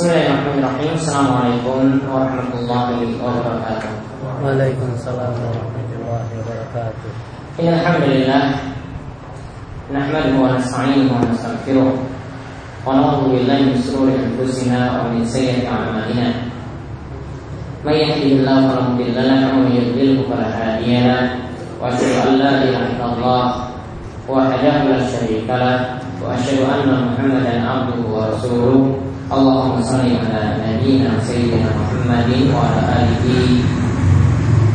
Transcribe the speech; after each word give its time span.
بسم 0.00 0.08
الله 0.16 0.26
الرحمن 0.32 0.64
الرحيم 0.64 0.92
السلام 0.96 1.28
عليكم 1.28 1.80
ورحمة 2.08 2.52
الله 2.60 2.88
وبركاته 3.20 3.92
وعليكم 4.40 4.88
السلام 4.96 5.32
ورحمة 5.44 5.90
الله 6.00 6.22
وبركاته 6.40 7.10
إن 7.60 7.68
الحمد 7.68 8.04
لله 8.08 8.42
نحمده 9.92 10.32
ونستعينه 10.40 11.10
ونستغفره 11.12 11.92
ونعوذ 12.88 13.20
بالله 13.28 13.58
من 13.60 13.76
شرور 13.76 14.08
أنفسنا 14.08 14.80
ومن 15.04 15.20
سيئة 15.28 15.68
أعمالنا 15.68 16.28
من 17.84 17.92
يهده 17.92 18.30
الله 18.40 18.56
فلا 18.72 18.82
مضل 18.88 19.16
له 19.20 19.40
ومن 19.52 19.72
يضلله 19.76 20.16
فلا 20.32 20.48
هادي 20.48 20.92
له 20.96 21.22
وأشهد 21.76 22.12
أن 22.24 22.34
لا 22.40 22.52
إله 22.64 22.82
إلا 22.96 23.06
الله 23.12 23.44
وحده 24.32 24.74
لا 24.88 25.00
شريك 25.12 25.44
له 25.44 26.00
وأشهد 26.24 26.58
أن 26.64 26.88
محمدا 26.88 27.52
عبده 27.68 28.00
ورسوله 28.08 29.09
اللهم 29.29 29.81
صل 29.81 30.05
على 30.05 30.41
نبينا 30.61 31.19
سيدنا 31.25 31.69
محمد 31.73 32.29
وعلى 32.53 32.81
اله 32.97 33.25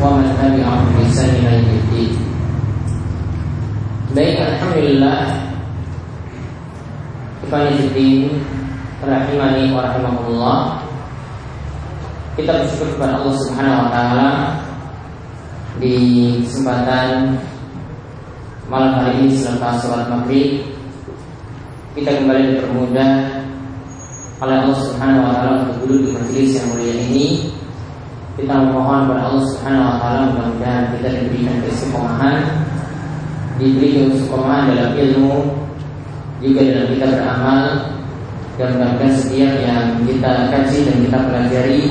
ومن 0.03 0.27
تبعهم 0.43 0.87
باحسان 0.99 1.31
الى 1.39 1.51
يوم 1.63 1.71
الدين 1.87 2.13
Baik, 4.11 4.43
Alhamdulillah 4.43 5.39
Ikhwanifiddin 7.47 8.43
Rahimani 9.07 9.71
wa 9.71 9.87
rahimahullah 9.87 10.59
Kita 12.35 12.59
bersyukur 12.59 12.99
kepada 12.99 13.23
Allah 13.23 13.35
subhanahu 13.39 13.87
wa 13.87 13.89
ta'ala 13.95 14.31
Di 15.79 15.95
kesempatan 16.43 17.39
Malam 18.67 18.99
hari 18.99 19.31
ini 19.31 19.31
selepas 19.31 19.79
sholat 19.79 20.11
maghrib 20.11 20.59
Kita 21.95 22.11
kembali 22.19 22.59
dipermudah 22.59 23.34
oleh 24.44 24.56
Allah 24.64 24.80
subhanahu 24.80 25.24
wa 25.24 25.34
ta'ala 25.38 25.54
Untuk 25.64 25.78
duduk 25.86 26.00
di 26.04 26.10
majelis 26.12 26.52
yang 26.60 26.68
mulia 26.76 26.96
ini 26.96 27.28
Kita 28.36 28.54
memohon 28.56 29.08
kepada 29.08 29.22
Allah 29.32 29.44
subhanahu 29.54 29.88
wa 29.88 29.96
ta'ala 30.02 30.20
Mudah-mudahan 30.32 30.84
kita 30.96 31.08
diberikan 31.12 31.56
keistiqomahan 31.64 32.38
diberi 33.56 34.12
kesukaan 34.12 34.68
dalam 34.76 34.92
ilmu 35.00 35.36
juga 36.44 36.62
dalam 36.68 36.88
kita 36.92 37.06
beramal 37.16 37.62
dan 38.56 38.72
mudah 38.80 39.12
setiap 39.16 39.52
yang 39.64 39.84
kita 40.04 40.32
kaji 40.52 40.78
dan 40.88 40.98
kita 41.08 41.18
pelajari 41.28 41.84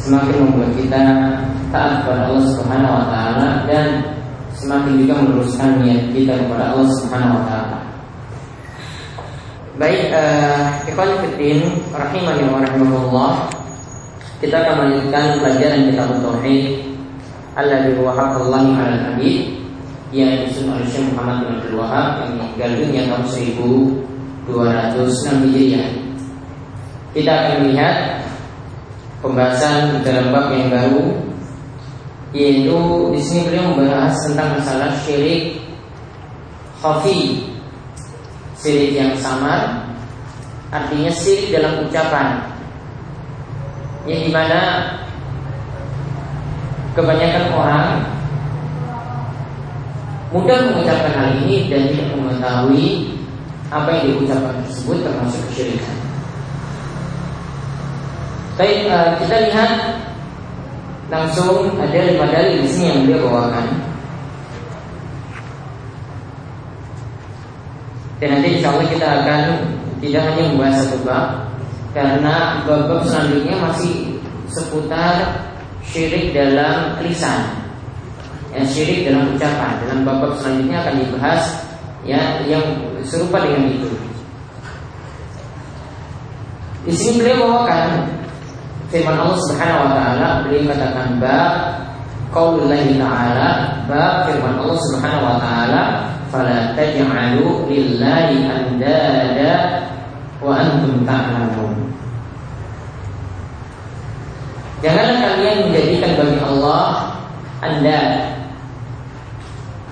semakin 0.00 0.36
membuat 0.44 0.70
kita 0.76 1.02
taat 1.72 1.92
kepada 2.04 2.20
Allah 2.28 2.44
Subhanahu 2.56 2.96
wa 3.00 3.04
taala 3.08 3.48
dan 3.68 3.86
semakin 4.56 4.92
juga 5.00 5.14
meluruskan 5.24 5.80
niat 5.84 6.12
kita 6.12 6.36
kepada 6.44 6.76
Allah 6.76 6.88
Subhanahu 7.00 7.36
wa 7.40 7.44
taala. 7.48 7.78
Baik, 9.80 10.12
uh, 10.12 10.76
ikhwan 10.84 11.24
fillah 11.24 11.72
rahimani 11.96 12.52
wa 12.52 12.60
rahimahullah. 12.60 13.48
Kita 14.44 14.60
akan 14.60 14.74
melanjutkan 14.76 15.40
pelajaran 15.40 15.88
kitab 15.88 16.20
tauhid 16.20 16.84
alladzi 17.56 17.96
huwa 17.96 18.12
haqqullahi 18.12 18.76
'alal 18.76 19.16
'abid 19.16 19.56
yang 20.12 20.44
disusun 20.44 20.76
oleh 20.76 20.84
Syekh 20.84 21.16
Muhammad 21.16 21.48
bin 21.48 21.50
Abdul 21.56 21.80
Wahab 21.80 22.28
yang 22.28 22.32
meninggal 22.36 22.70
dunia 22.76 23.02
tahun 23.08 23.24
1206 24.52 25.48
Hijriah. 25.48 25.88
Kita 27.16 27.32
akan 27.32 27.56
melihat 27.64 27.96
pembahasan 29.24 30.04
dalam 30.04 30.28
bab 30.28 30.52
yang 30.60 30.68
baru 30.68 31.24
yaitu 32.36 32.76
di 33.16 33.20
sini 33.24 33.48
beliau 33.48 33.72
membahas 33.72 34.12
tentang 34.28 34.60
masalah 34.60 34.92
syirik 35.08 35.56
khafi 36.84 37.49
syirik 38.60 38.92
yang 38.96 39.12
samar 39.16 39.88
artinya 40.70 41.10
syirik 41.10 41.50
dalam 41.50 41.82
ucapan 41.88 42.44
yang 44.04 44.20
di 44.24 44.30
mana 44.32 44.60
kebanyakan 46.94 47.46
orang 47.56 47.88
mudah 50.30 50.58
mengucapkan 50.70 51.12
hal 51.16 51.28
ini 51.42 51.66
dan 51.66 51.90
tidak 51.90 52.14
mengetahui 52.14 53.18
apa 53.70 53.88
yang 53.98 54.04
diucapkan 54.14 54.62
tersebut 54.66 54.98
termasuk 55.02 55.42
kesyirikan. 55.50 55.96
Baik, 58.58 58.90
uh, 58.90 59.16
kita 59.18 59.36
lihat 59.48 59.70
langsung 61.10 61.74
ada 61.78 61.98
lima 62.06 62.26
dalil 62.30 62.62
di 62.62 62.68
sini 62.68 62.84
yang 62.92 63.00
beliau 63.06 63.26
bawakan. 63.26 63.66
Dan 68.20 68.28
nanti 68.36 68.60
insya 68.60 68.68
Allah 68.76 68.86
kita 68.92 69.06
akan 69.24 69.42
tidak 70.04 70.22
hanya 70.28 70.42
membahas 70.52 70.76
satu 70.84 70.98
bab 71.08 71.26
karena 71.96 72.62
bab-bab 72.68 73.02
selanjutnya 73.08 73.56
masih 73.58 74.20
seputar 74.52 75.40
syirik 75.82 76.36
dalam 76.36 77.00
lisan 77.00 77.48
yang 78.52 78.66
syirik 78.68 79.08
dalam 79.08 79.32
ucapan. 79.32 79.72
Dalam 79.88 79.98
bab 80.04 80.36
selanjutnya 80.36 80.84
akan 80.84 80.94
dibahas 81.00 81.42
ya 82.04 82.44
yang 82.44 82.64
serupa 83.00 83.40
dengan 83.40 83.72
itu. 83.72 83.90
Di 86.84 86.92
sini 86.96 87.24
beliau 87.24 87.48
bawakan 87.48 88.08
firman 88.88 89.16
Allah 89.16 89.40
Subhanahu 89.48 89.84
wa 89.84 89.90
taala, 89.96 90.28
beliau 90.44 90.68
katakan 90.72 91.08
bab 91.20 91.52
qaulullahi 92.30 92.96
ta'ala, 92.98 93.48
bab 93.90 94.30
firman 94.30 94.62
Allah 94.62 94.78
Subhanahu 94.78 95.26
wa 95.26 95.36
taala, 95.42 95.82
fala 96.30 96.72
taj'alu 96.78 97.66
lillahi 97.66 98.46
andada 98.46 99.54
wa 100.38 100.54
antum 100.54 101.02
ta'lamun. 101.02 101.90
Janganlah 104.80 105.16
kalian 105.20 105.56
menjadikan 105.68 106.10
bagi 106.16 106.38
Allah 106.40 106.84
anda 107.60 108.00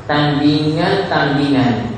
tandingan-tandingan. 0.08 1.92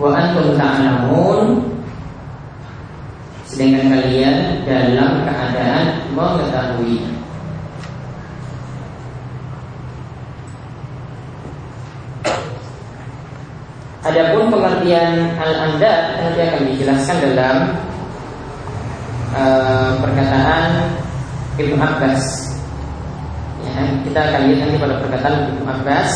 Wa 0.00 0.08
antum 0.16 0.56
ta'lamun 0.56 1.68
sedangkan 3.44 3.86
kalian 3.92 4.66
dalam 4.66 5.22
keadaan 5.28 5.84
mengetahui. 6.16 7.23
Adapun 14.04 14.52
pengertian 14.52 15.32
al-anda 15.40 16.20
nanti 16.20 16.40
akan 16.44 16.60
dijelaskan 16.68 17.16
dalam 17.24 17.56
uh, 19.32 19.96
perkataan 20.04 20.92
Ibnu 21.56 21.80
Abbas 21.80 22.54
kita 24.14 24.30
akan 24.30 24.40
lihat 24.46 24.58
nanti 24.62 24.76
pada 24.78 24.94
perkataan 25.02 25.34
Ibnu 25.50 25.64
Abbas 25.66 26.10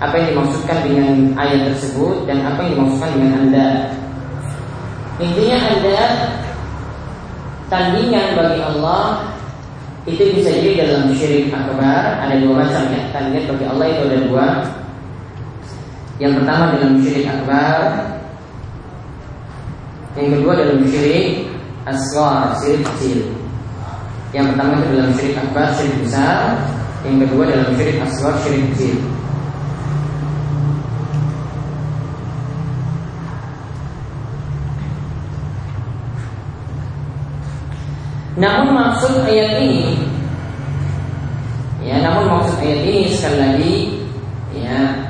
apa 0.00 0.14
yang 0.16 0.26
dimaksudkan 0.32 0.78
dengan 0.80 1.36
ayat 1.36 1.72
tersebut 1.72 2.24
dan 2.24 2.40
apa 2.44 2.64
yang 2.64 2.72
dimaksudkan 2.78 3.10
dengan 3.16 3.30
anda. 3.44 3.68
Intinya 5.20 5.58
anda 5.76 6.00
tandingan 7.72 8.26
bagi 8.32 8.60
Allah 8.64 9.28
itu 10.08 10.22
bisa 10.38 10.56
jadi 10.56 10.86
dalam 10.88 11.12
syirik 11.12 11.50
akbar 11.50 12.22
ada 12.22 12.38
dua 12.38 12.64
macam 12.64 12.88
ya 12.94 13.02
tandingan 13.10 13.44
bagi 13.56 13.64
Allah 13.68 13.86
itu 13.92 14.00
ada 14.08 14.18
dua. 14.24 14.46
Yang 16.16 16.32
pertama 16.40 16.64
dalam 16.72 16.92
syirik 17.04 17.28
akbar, 17.28 17.76
yang 20.16 20.28
kedua 20.32 20.52
dalam 20.56 20.80
syirik 20.88 21.44
asghar, 21.84 22.56
syirik 22.56 22.88
kecil. 22.88 23.36
Yang 24.32 24.56
pertama 24.56 24.72
itu 24.80 24.86
dalam 24.96 25.12
syirik 25.12 25.36
akbar, 25.36 25.66
syirik 25.76 25.96
besar. 26.00 26.40
Yang 27.04 27.16
kedua 27.28 27.42
dalam 27.52 27.68
syirik 27.76 27.98
asghar, 28.00 28.34
syirik 28.40 28.64
kecil. 28.72 28.96
Namun 38.36 38.76
maksud 38.76 39.24
ayat 39.24 39.64
ini 39.64 39.96
Ya, 41.80 42.02
namun 42.02 42.28
maksud 42.28 42.60
ayat 42.60 42.82
ini 42.82 43.14
sekali 43.14 43.38
lagi 43.38 43.72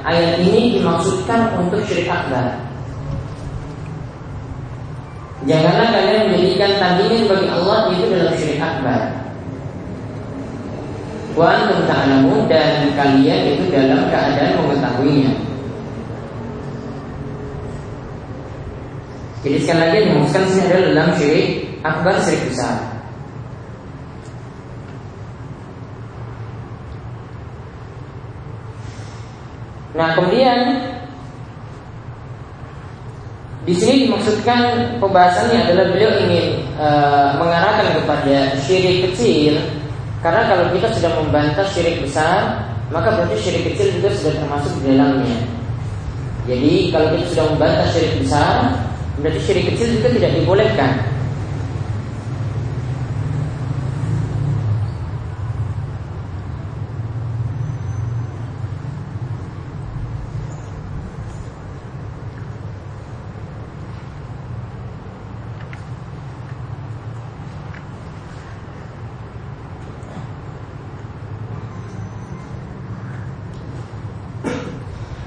ayat 0.06 0.38
ini 0.38 0.78
dimaksudkan 0.78 1.58
untuk 1.58 1.82
syirik 1.84 2.06
akbar. 2.06 2.54
Janganlah 5.46 5.88
kalian 5.94 6.22
menjadikan 6.30 6.72
tandingan 6.78 7.26
bagi 7.26 7.48
Allah 7.50 7.78
itu 7.90 8.04
dalam 8.10 8.32
syirik 8.38 8.62
akbar. 8.62 9.00
Wa 11.36 11.46
antum 11.52 11.84
ta'lamun 11.84 12.48
dan 12.48 12.96
kalian 12.96 13.40
itu 13.52 13.68
dalam 13.68 14.08
keadaan 14.08 14.56
mengetahuinya. 14.62 15.32
Jadi 19.44 19.58
sekali 19.62 19.78
lagi 19.78 19.98
dimaksudkan 20.10 20.44
sini 20.48 20.62
adalah 20.66 20.82
dalam 20.90 21.10
syirik 21.18 21.46
akbar 21.84 22.14
syirik 22.24 22.50
besar. 22.50 22.95
Nah 29.96 30.12
kemudian 30.14 30.58
Di 33.66 33.74
sini 33.74 34.06
dimaksudkan 34.06 34.94
pembahasannya 35.02 35.66
adalah 35.66 35.90
beliau 35.90 36.22
ingin 36.22 36.62
e, 36.78 36.88
mengarahkan 37.34 37.98
kepada 37.98 38.54
syirik 38.62 39.10
kecil 39.10 39.58
karena 40.22 40.46
kalau 40.46 40.70
kita 40.70 40.86
sudah 40.94 41.10
membantah 41.18 41.66
syirik 41.74 41.98
besar 41.98 42.62
maka 42.94 43.18
berarti 43.18 43.34
syirik 43.42 43.74
kecil 43.74 43.98
juga 43.98 44.14
sudah 44.14 44.38
termasuk 44.38 44.70
di 44.78 44.94
dalamnya. 44.94 45.38
Jadi 46.46 46.94
kalau 46.94 47.18
kita 47.18 47.24
sudah 47.34 47.44
membantah 47.50 47.86
syirik 47.90 48.14
besar 48.22 48.54
berarti 49.18 49.40
syirik 49.42 49.64
kecil 49.74 49.88
juga 49.98 50.08
tidak 50.14 50.30
dibolehkan. 50.38 50.92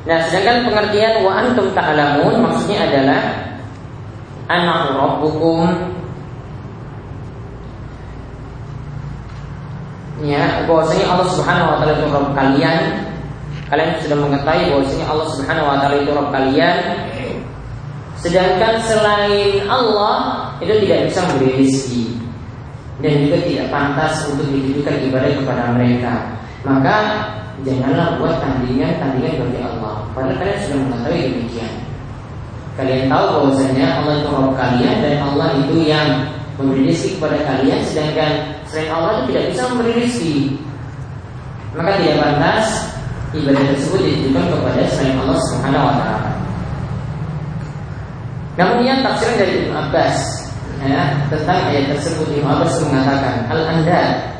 Nah, 0.09 0.25
sedangkan 0.25 0.65
pengertian 0.65 1.21
wa 1.21 1.38
antum 1.38 1.69
ta'lamun 1.69 2.41
maksudnya 2.41 2.89
adalah 2.89 3.21
anak 4.50 4.97
rabbukum. 4.97 5.69
Ya 10.25 10.65
bahwasanya 10.65 11.13
Allah 11.13 11.29
Subhanahu 11.29 11.69
wa 11.69 11.77
taala 11.77 11.94
itu 11.94 12.06
Rabb 12.09 12.33
kalian. 12.33 12.81
Kalian 13.69 14.01
sudah 14.01 14.17
mengetahui 14.17 14.65
bahwasanya 14.73 15.06
Allah 15.06 15.27
Subhanahu 15.29 15.69
wa 15.69 15.77
taala 15.77 15.95
itu 16.01 16.11
Rabb 16.11 16.33
kalian. 16.33 16.77
Sedangkan 18.17 18.73
selain 18.89 19.69
Allah 19.69 20.50
itu 20.57 20.73
tidak 20.89 21.13
bisa 21.13 21.21
memberi 21.29 21.53
rezeki. 21.61 22.06
Dan 23.00 23.29
juga 23.29 23.38
tidak 23.45 23.65
pantas 23.69 24.25
untuk 24.27 24.50
ditujukan 24.50 25.06
ibadah 25.07 25.31
kepada 25.38 25.63
mereka. 25.71 26.13
Maka 26.67 26.97
janganlah 27.67 28.15
buat 28.19 28.39
tandingan-tandingan 28.39 29.33
bagi 29.44 29.59
Allah. 29.59 29.95
Padahal 30.15 30.38
kalian 30.39 30.59
sudah 30.63 30.79
mengetahui 30.88 31.21
demikian. 31.31 31.73
Kalian 32.79 33.11
tahu 33.11 33.25
bahwasanya 33.35 33.85
Allah 34.00 34.13
itu 34.23 34.29
Rabb 34.31 34.56
kalian 34.56 34.95
dan 35.03 35.15
Allah 35.19 35.47
itu 35.59 35.75
yang 35.83 36.07
memberi 36.56 36.91
rezeki 36.91 37.19
kepada 37.19 37.38
kalian, 37.44 37.79
sedangkan 37.83 38.31
selain 38.67 38.89
Allah 38.91 39.11
itu 39.11 39.23
tidak 39.31 39.44
bisa 39.51 39.61
memberi 39.71 39.91
rezeki. 40.00 40.38
Maka 41.75 41.91
tidak 42.00 42.15
pantas 42.23 42.67
ibadah 43.35 43.63
tersebut 43.75 44.00
ditujukan 44.01 44.45
kepada 44.47 44.81
selain 44.89 45.15
Allah 45.19 45.39
Subhanahu 45.51 45.88
wa 45.88 45.95
taala. 46.00 46.31
Namun 48.59 48.79
yang 48.83 49.00
tafsiran 49.03 49.39
dari 49.39 49.53
Ibnu 49.63 49.71
Abbas 49.71 50.17
ya, 50.83 51.03
tentang 51.31 51.59
ayat 51.71 51.85
tersebut 51.95 52.27
Ibnu 52.31 52.47
Abbas 52.47 52.73
mengatakan 52.88 53.35
al-andad 53.47 54.38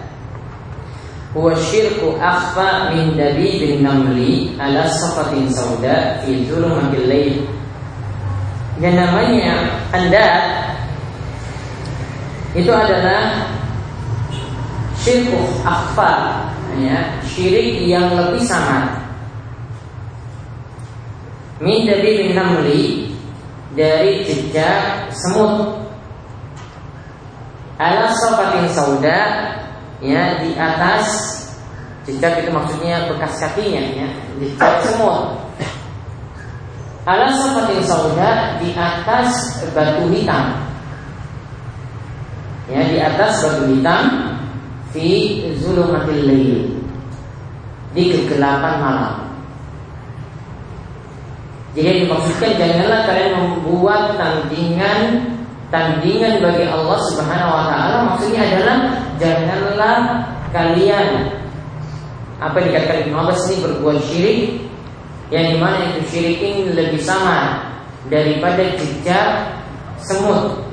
huwa 1.34 1.54
syirku 1.56 2.18
akhfa 2.18 2.94
min 2.94 3.14
dabibin 3.14 3.86
namli 3.86 4.58
ala 4.58 4.90
safatin 4.90 5.46
sauda 5.50 6.26
fi 6.26 6.46
zulumatil 6.50 7.06
lail 7.06 7.46
dan 8.82 8.98
namanya 8.98 9.78
anda 9.94 10.28
itu 12.58 12.72
adalah 12.74 13.46
syirku 14.98 15.38
akhfa 15.62 16.14
ya 16.82 17.22
syirik 17.22 17.86
yang 17.86 18.10
lebih 18.18 18.42
samar 18.42 19.00
min 21.60 21.86
dabibin 21.86 22.34
namli 22.34 23.10
dari 23.76 24.26
jejak 24.26 25.12
semut. 25.14 25.78
Ala 27.80 28.12
safatin 28.12 28.68
sauda 28.76 29.20
ya 30.00 30.40
di 30.40 30.56
atas 30.56 31.06
jejak 32.08 32.44
itu 32.44 32.50
maksudnya 32.50 33.08
bekas 33.12 33.38
kakinya 33.40 33.84
ya 33.96 34.10
jejak 34.40 34.74
semut. 34.88 35.40
Ala 37.08 37.32
seperti 37.32 37.82
sauda 37.90 38.62
di 38.62 38.70
atas 38.76 39.58
batu 39.74 40.06
hitam. 40.14 40.62
Ya 42.70 42.86
di 42.86 42.98
atas 43.02 43.42
batu 43.42 43.66
hitam 43.72 44.04
fi 44.94 45.42
zulumatil 45.58 46.22
lail. 46.28 46.62
Di 47.98 48.04
kegelapan 48.14 48.76
malam. 48.78 49.16
Jadi 51.74 52.06
dimaksudkan 52.06 52.58
janganlah 52.58 53.02
kalian 53.10 53.34
membuat 53.38 54.18
tandingan 54.18 55.02
tandingan 55.70 56.42
bagi 56.42 56.66
Allah 56.66 57.00
Subhanahu 57.10 57.54
wa 57.54 57.66
taala. 57.70 57.98
Maksudnya 58.14 58.42
adalah 58.54 58.78
janganlah 59.20 60.24
kalian 60.56 61.38
apa 62.40 62.56
yang 62.64 62.68
dikatakan 62.72 63.00
Ibnu 63.06 63.16
Abbas 63.20 63.42
ini 63.52 63.56
berbuat 63.68 63.98
syirik 64.08 64.40
yang 65.30 65.46
di 65.54 65.58
mana 65.60 65.78
itu 65.92 66.00
syirik 66.08 66.40
ini 66.40 66.72
lebih 66.72 67.04
sama 67.04 67.68
daripada 68.08 68.64
jejak 68.80 69.60
semut 70.00 70.64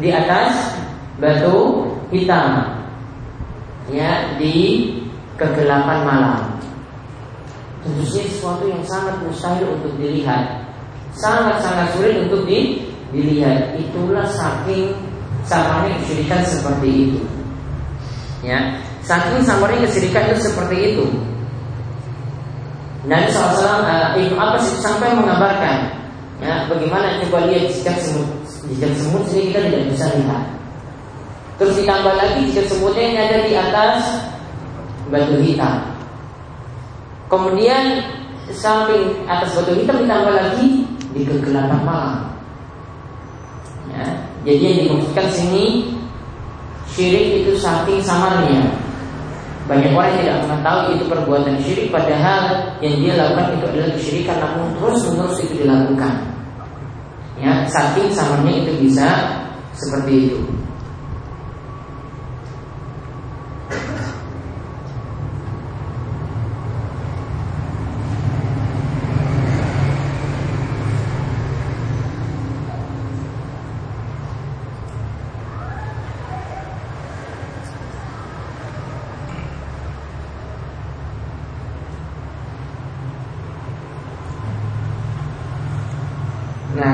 di 0.00 0.08
atas 0.08 0.80
batu 1.20 1.84
hitam 2.08 2.80
ya 3.92 4.34
di 4.40 4.88
kegelapan 5.36 6.00
malam. 6.08 6.40
Tentu 7.84 8.04
saja 8.08 8.28
sesuatu 8.28 8.64
yang 8.68 8.84
sangat 8.84 9.20
mustahil 9.24 9.68
untuk 9.76 9.92
dilihat 10.00 10.64
sangat-sangat 11.16 11.92
sulit 11.96 12.24
untuk 12.24 12.48
di 12.48 12.88
dilihat. 13.12 13.76
Itulah 13.76 14.24
saking 14.24 14.96
samarnya 15.44 15.96
kesyirikan 16.00 16.40
seperti 16.44 16.88
itu 16.88 17.20
ya 18.40 18.80
saking 19.04 19.44
samarnya 19.44 19.84
kesyirikan 19.88 20.32
itu 20.32 20.40
seperti 20.48 20.76
itu. 20.94 21.04
Nabi 23.00 23.32
SAW 23.32 23.80
uh, 23.80 24.12
Ibnu 24.12 24.36
Abbas 24.36 24.76
sampai 24.84 25.16
mengabarkan 25.16 25.96
ya 26.40 26.68
bagaimana 26.68 27.20
coba 27.24 27.48
lihat 27.48 27.72
jejak 27.72 27.96
semut 28.00 28.28
jejak 28.68 28.92
semut 28.96 29.24
sehingga 29.28 29.60
kita 29.60 29.68
tidak 29.68 29.84
bisa 29.92 30.06
lihat. 30.20 30.44
Terus 31.60 31.74
ditambah 31.80 32.14
lagi 32.16 32.40
jejak 32.52 32.66
semutnya 32.72 33.04
yang 33.04 33.18
ada 33.28 33.38
di 33.44 33.52
atas 33.56 33.98
batu 35.12 35.36
hitam. 35.40 35.76
Kemudian 37.28 37.84
samping 38.52 39.24
atas 39.28 39.52
batu 39.56 39.72
hitam 39.76 39.96
ditambah 40.04 40.34
lagi 40.34 40.84
di 41.12 41.20
kegelapan 41.26 41.80
malam. 41.84 42.16
Ya. 43.90 44.06
Jadi 44.46 44.62
yang 44.64 44.78
dimaksudkan 44.88 45.26
sini 45.28 45.64
syirik 47.00 47.26
itu 47.40 47.56
saking 47.56 48.04
samarnya. 48.04 48.68
Banyak 49.64 49.96
orang 49.96 50.12
yang 50.12 50.20
tidak 50.20 50.38
mengetahui 50.44 50.90
itu 51.00 51.04
perbuatan 51.08 51.54
syirik 51.64 51.86
padahal 51.88 52.42
yang 52.84 52.94
dia 53.00 53.12
lakukan 53.16 53.56
itu 53.56 53.64
adalah 53.72 53.90
kesyirikan 53.96 54.36
namun 54.36 54.68
terus 54.76 55.00
menerus 55.08 55.38
itu 55.40 55.54
dilakukan. 55.64 56.14
Ya, 57.40 57.64
saking 57.72 58.12
samarnya 58.12 58.52
itu 58.60 58.72
bisa 58.84 59.08
seperti 59.72 60.28
itu. 60.28 60.44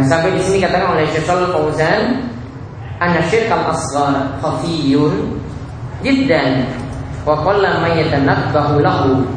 sampai 0.07 0.33
di 0.39 0.43
sini 0.43 0.59
katakan 0.63 0.85
oleh 0.97 1.07
Syekh 1.13 1.29
Shalal 1.29 1.53
Fauzan, 1.53 2.25
"Anna 2.97 3.21
syirk 3.29 3.53
al-asghar 3.53 4.41
khafiyun 4.41 5.37
jiddan 6.01 6.65
wa 7.29 7.37
qalla 7.45 7.85
ma 7.85 7.93
yatanabbahu 7.93 8.81
lahu." 8.81 9.29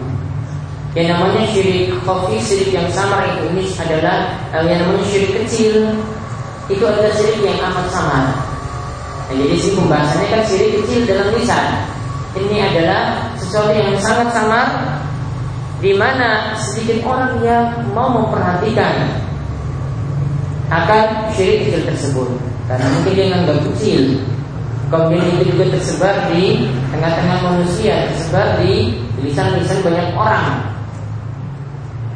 Yang 0.98 1.08
namanya 1.14 1.42
syirik 1.54 1.94
khafi, 2.02 2.40
syirik 2.42 2.74
yang 2.74 2.88
samar 2.90 3.22
itu 3.28 3.52
ini 3.54 3.70
adalah 3.78 4.34
eh, 4.56 4.64
yang 4.66 4.88
namanya 4.88 5.06
syirik 5.06 5.32
kecil. 5.44 5.94
Itu 6.66 6.82
adalah 6.88 7.14
syirik 7.14 7.46
yang 7.46 7.60
amat 7.62 7.86
samar. 7.94 8.24
Nah, 9.30 9.36
jadi 9.38 9.56
sih 9.60 9.78
pembahasannya 9.78 10.28
kan 10.34 10.42
syirik 10.50 10.82
kecil 10.82 11.06
dalam 11.06 11.30
lisan. 11.38 11.66
Ini 12.34 12.58
adalah 12.74 13.02
sesuatu 13.38 13.70
yang 13.76 13.94
sangat 14.02 14.34
samar 14.34 14.68
di 15.80 15.94
mana 15.94 16.58
sedikit 16.58 17.06
orang 17.06 17.38
yang 17.46 17.66
mau 17.94 18.10
memperhatikan 18.12 19.29
akan 20.70 21.34
syirik 21.34 21.68
kecil 21.68 21.82
tersebut 21.90 22.30
karena 22.70 22.86
mungkin 22.94 23.12
dia 23.18 23.26
menganggap 23.30 23.60
kecil 23.74 24.02
kemudian 24.90 25.26
itu 25.38 25.44
juga 25.54 25.66
tersebar 25.78 26.16
di 26.30 26.70
tengah-tengah 26.94 27.38
manusia 27.46 28.10
tersebar 28.10 28.58
di 28.62 29.02
lisan-lisan 29.22 29.82
banyak 29.82 30.10
orang 30.14 30.48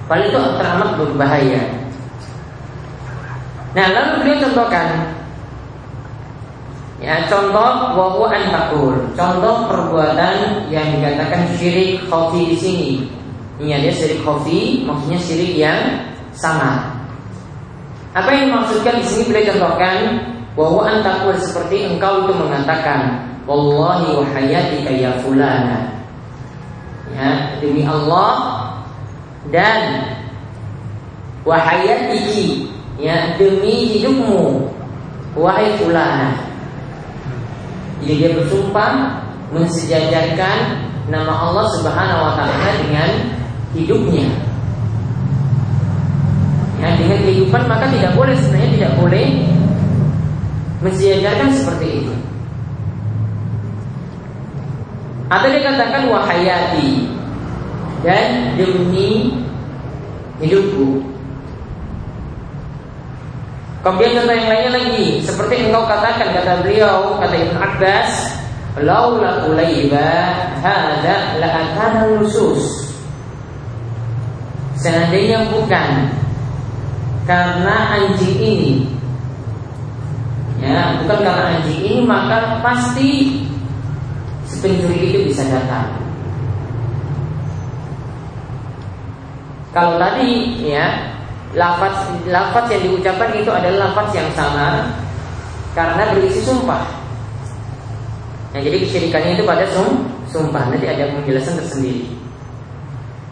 paling 0.06 0.30
itu 0.30 0.40
teramat 0.58 0.90
berbahaya 0.98 1.84
Nah, 3.74 3.90
lalu 3.90 4.22
beliau 4.22 4.38
contohkan 4.46 5.18
Ya, 7.04 7.28
contoh 7.28 8.00
wahu 8.00 8.32
antakul. 8.32 8.96
Contoh 9.12 9.68
perbuatan 9.68 10.72
yang 10.72 10.88
dikatakan 10.96 11.52
syirik 11.60 12.00
khafi 12.08 12.56
di 12.56 12.56
sini. 12.56 12.92
Ini 13.60 13.76
ada 13.76 13.92
syirik 13.92 14.24
khafi, 14.24 14.88
maksudnya 14.88 15.20
syirik 15.20 15.52
yang 15.52 15.80
sama. 16.32 16.93
Apa 18.14 18.30
yang 18.30 18.54
dimaksudkan 18.54 19.02
di 19.02 19.06
sini 19.10 19.24
beliau 19.30 19.58
contohkan 19.58 19.98
wahu 20.54 20.86
antakul 20.86 21.34
seperti 21.38 21.90
engkau 21.90 22.30
itu 22.30 22.34
mengatakan 22.38 23.26
wallahi 23.50 24.14
wa 24.18 24.26
hayatika 24.38 24.92
ya 24.94 25.12
fulana. 25.26 25.90
Ya, 27.14 27.58
demi 27.62 27.86
Allah 27.86 28.34
dan 29.54 30.10
wahayatiki 31.46 32.74
ya 32.98 33.38
demi 33.38 33.98
hidupmu 33.98 34.72
wahai 35.36 35.78
fulana 35.78 36.54
jadi 38.04 38.16
dia 38.20 38.30
bersumpah 38.36 39.24
mensejajarkan 39.56 40.58
nama 41.08 41.34
Allah 41.48 41.66
Subhanahu 41.80 42.20
wa 42.20 42.34
taala 42.36 42.70
dengan 42.84 43.10
hidupnya. 43.72 44.28
Ya, 46.84 47.00
dengan 47.00 47.20
kehidupan 47.24 47.64
maka 47.72 47.88
tidak 47.96 48.12
boleh 48.12 48.36
sebenarnya 48.36 48.72
tidak 48.76 48.94
boleh 49.00 49.28
mensejajarkan 50.84 51.50
seperti 51.56 51.88
itu. 52.04 52.14
Atau 55.32 55.48
dia 55.48 55.64
katakan 55.64 56.12
wahayati 56.12 57.08
dan 58.04 58.60
demi 58.60 59.32
hidupku. 60.44 61.08
Kemudian 63.84 64.16
contoh 64.16 64.32
yang 64.32 64.48
lainnya 64.48 64.72
lagi 64.80 65.20
Seperti 65.20 65.68
engkau 65.68 65.84
katakan 65.84 66.32
kata 66.32 66.64
beliau 66.64 67.20
Kata 67.20 67.36
Ibn 67.36 67.56
Abbas 67.60 68.12
Laula 68.80 69.44
ulaiba 69.44 70.08
Hada 70.64 71.36
la'atana 71.36 72.16
lusus 72.16 72.88
Seandainya 74.80 75.52
bukan 75.52 76.23
Karena 77.24 77.76
anjing 77.96 78.36
ini 78.40 78.74
Ya, 80.64 80.96
bukan 81.04 81.20
karena 81.28 81.60
anjing 81.60 81.80
ini 81.84 82.00
maka 82.08 82.64
pasti 82.64 83.44
pencuri 84.64 85.12
itu 85.12 85.20
bisa 85.28 85.44
datang. 85.52 85.92
Kalau 89.76 90.00
tadi 90.00 90.64
ya 90.64 91.12
lafaz 91.52 92.08
lafaz 92.32 92.72
yang 92.72 92.88
diucapkan 92.88 93.36
itu 93.36 93.52
adalah 93.52 93.92
lafaz 93.92 94.16
yang 94.16 94.32
sama 94.32 94.88
karena 95.76 96.16
berisi 96.16 96.40
sumpah. 96.40 96.88
Nah, 98.56 98.62
jadi 98.62 98.86
kesyirikannya 98.86 99.36
itu 99.36 99.44
pada 99.44 99.66
sum, 99.74 100.08
sumpah. 100.32 100.70
Nanti 100.72 100.86
ada 100.88 101.12
penjelasan 101.12 101.60
tersendiri. 101.60 102.08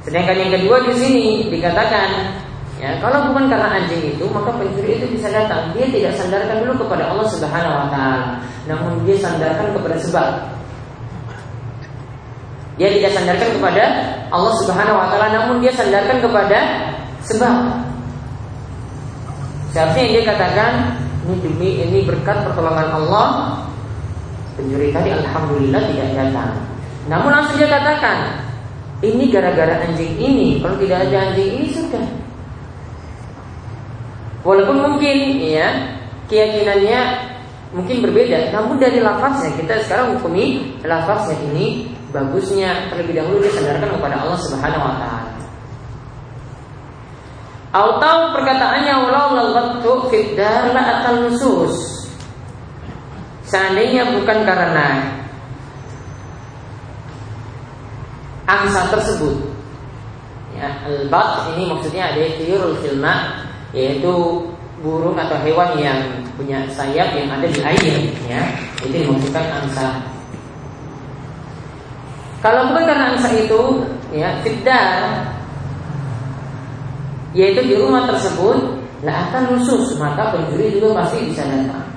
Sedangkan 0.03 0.35
yang 0.35 0.51
kedua 0.59 0.83
di 0.83 0.93
sini 0.97 1.25
dikatakan 1.47 2.40
ya 2.81 2.97
kalau 2.97 3.29
bukan 3.29 3.45
karena 3.45 3.77
anjing 3.77 4.17
itu 4.17 4.25
maka 4.33 4.49
pencuri 4.57 4.97
itu 4.97 5.05
bisa 5.13 5.29
datang. 5.29 5.69
Dia 5.77 5.85
tidak 5.93 6.17
sandarkan 6.17 6.65
dulu 6.65 6.73
kepada 6.81 7.13
Allah 7.13 7.27
Subhanahu 7.29 7.77
Wa 7.77 7.87
Taala, 7.93 8.21
namun 8.65 9.05
dia 9.05 9.15
sandarkan 9.21 9.69
kepada 9.77 9.95
sebab. 10.01 10.27
Dia 12.81 12.89
tidak 12.97 13.11
sandarkan 13.13 13.49
kepada 13.53 13.83
Allah 14.33 14.53
Subhanahu 14.57 14.97
Wa 14.97 15.07
Taala, 15.13 15.27
namun 15.29 15.55
dia 15.61 15.71
sandarkan 15.77 16.17
kepada 16.17 16.59
sebab. 17.21 17.57
Seharusnya 19.71 20.05
dia 20.11 20.21
katakan 20.27 20.71
ini 21.29 21.35
demi 21.39 21.69
ini 21.79 21.99
berkat 22.03 22.43
pertolongan 22.43 22.91
Allah 22.91 23.27
pencuri 24.57 24.91
tadi 24.91 25.13
alhamdulillah 25.13 25.81
tidak 25.93 26.09
datang. 26.17 26.51
Namun 27.07 27.29
langsung 27.29 27.55
dia 27.55 27.69
katakan 27.69 28.41
ini 29.05 29.29
gara-gara 29.29 29.85
anjing 29.85 30.17
ini. 30.17 30.59
Kalau 30.59 30.75
tidak 30.81 31.07
ada 31.07 31.17
anjing 31.29 31.49
ini 31.61 31.67
sudah. 31.71 32.20
Walaupun 34.41 34.77
mungkin 34.81 35.37
ya 35.37 35.69
keyakinannya 36.25 37.01
mungkin 37.77 38.01
berbeda, 38.01 38.49
namun 38.49 38.81
dari 38.81 38.97
lafaznya 38.97 39.53
kita 39.53 39.85
sekarang 39.85 40.17
hukumi 40.17 40.75
lafaznya 40.81 41.37
ini 41.53 41.93
bagusnya 42.09 42.89
terlebih 42.89 43.21
dahulu 43.21 43.39
disandarkan 43.45 44.01
kepada 44.01 44.15
Allah 44.25 44.39
Subhanahu 44.41 44.83
wa 44.83 44.95
taala. 44.97 45.31
Atau 47.71 48.17
perkataannya 48.35 48.93
walau 49.07 49.31
lalatu 49.31 50.11
fidar 50.11 50.75
la 50.75 50.83
atal 50.99 51.29
nusus. 51.29 52.03
Seandainya 53.47 54.11
bukan 54.15 54.43
karena 54.43 55.11
angsa 58.47 58.91
tersebut 58.91 59.35
ya, 60.55 60.67
Al-bat 60.87 61.51
ini 61.55 61.71
maksudnya 61.71 62.11
ada 62.11 62.23
tiurul 62.35 62.75
filma 62.83 63.47
Yaitu 63.71 64.13
burung 64.81 65.15
atau 65.15 65.37
hewan 65.45 65.77
yang 65.79 65.99
punya 66.35 66.65
sayap 66.73 67.13
yang 67.13 67.29
ada 67.29 67.47
di 67.47 67.61
air 67.61 67.93
ya 68.25 68.41
Itu 68.81 68.95
dimaksudkan 69.07 69.45
angsa 69.63 70.01
Kalau 72.41 72.73
bukan 72.73 72.83
karena 72.89 73.13
angsa 73.15 73.29
itu 73.37 73.85
ya 74.11 74.35
Fidar 74.43 75.31
yaitu 77.31 77.63
di 77.63 77.75
rumah 77.79 78.07
tersebut 78.11 78.59
lah 79.01 79.31
akan 79.31 79.57
khusus 79.57 79.97
maka 79.97 80.35
pencuri 80.35 80.77
juga 80.77 81.01
pasti 81.01 81.25
bisa 81.25 81.47
datang. 81.47 81.87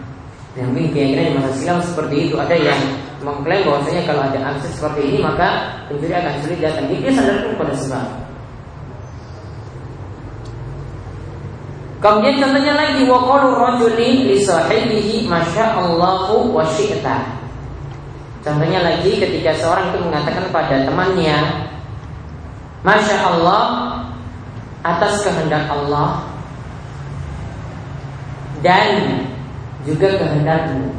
Yang 0.55 0.69
mungkin 0.71 0.91
keyakinan 0.95 1.25
di 1.27 1.33
masa 1.35 1.51
silam 1.59 1.79
seperti 1.83 2.17
itu 2.31 2.35
ada 2.39 2.55
yang 2.55 2.79
mengklaim 3.27 3.67
bahwasanya 3.67 4.03
kalau 4.07 4.23
ada 4.23 4.41
akses 4.55 4.73
seperti 4.79 5.01
ini 5.11 5.19
maka 5.19 5.49
pencuri 5.91 6.15
akan 6.15 6.35
sulit 6.41 6.59
datang. 6.63 6.87
Jadi 6.87 7.03
dia 7.03 7.13
sadarkan 7.13 7.53
pada 7.59 7.75
sebab. 7.75 8.07
Kemudian 12.05 12.37
contohnya 12.37 12.77
lagi 12.77 13.09
waqalu 13.09 13.57
rajulin 13.57 14.29
li 14.29 14.37
sahibihi 14.45 15.25
masyaallahu 15.25 16.53
wa 16.53 16.61
syi'ta. 16.61 17.33
Contohnya 18.45 18.85
lagi 18.85 19.17
ketika 19.17 19.57
seorang 19.57 19.89
itu 19.89 20.05
mengatakan 20.05 20.53
pada 20.53 20.85
temannya 20.85 21.65
Masya 22.85 23.17
Allah 23.25 23.65
atas 24.85 25.25
kehendak 25.25 25.65
Allah 25.73 26.29
dan 28.61 29.25
juga 29.89 30.21
kehendakmu. 30.21 30.93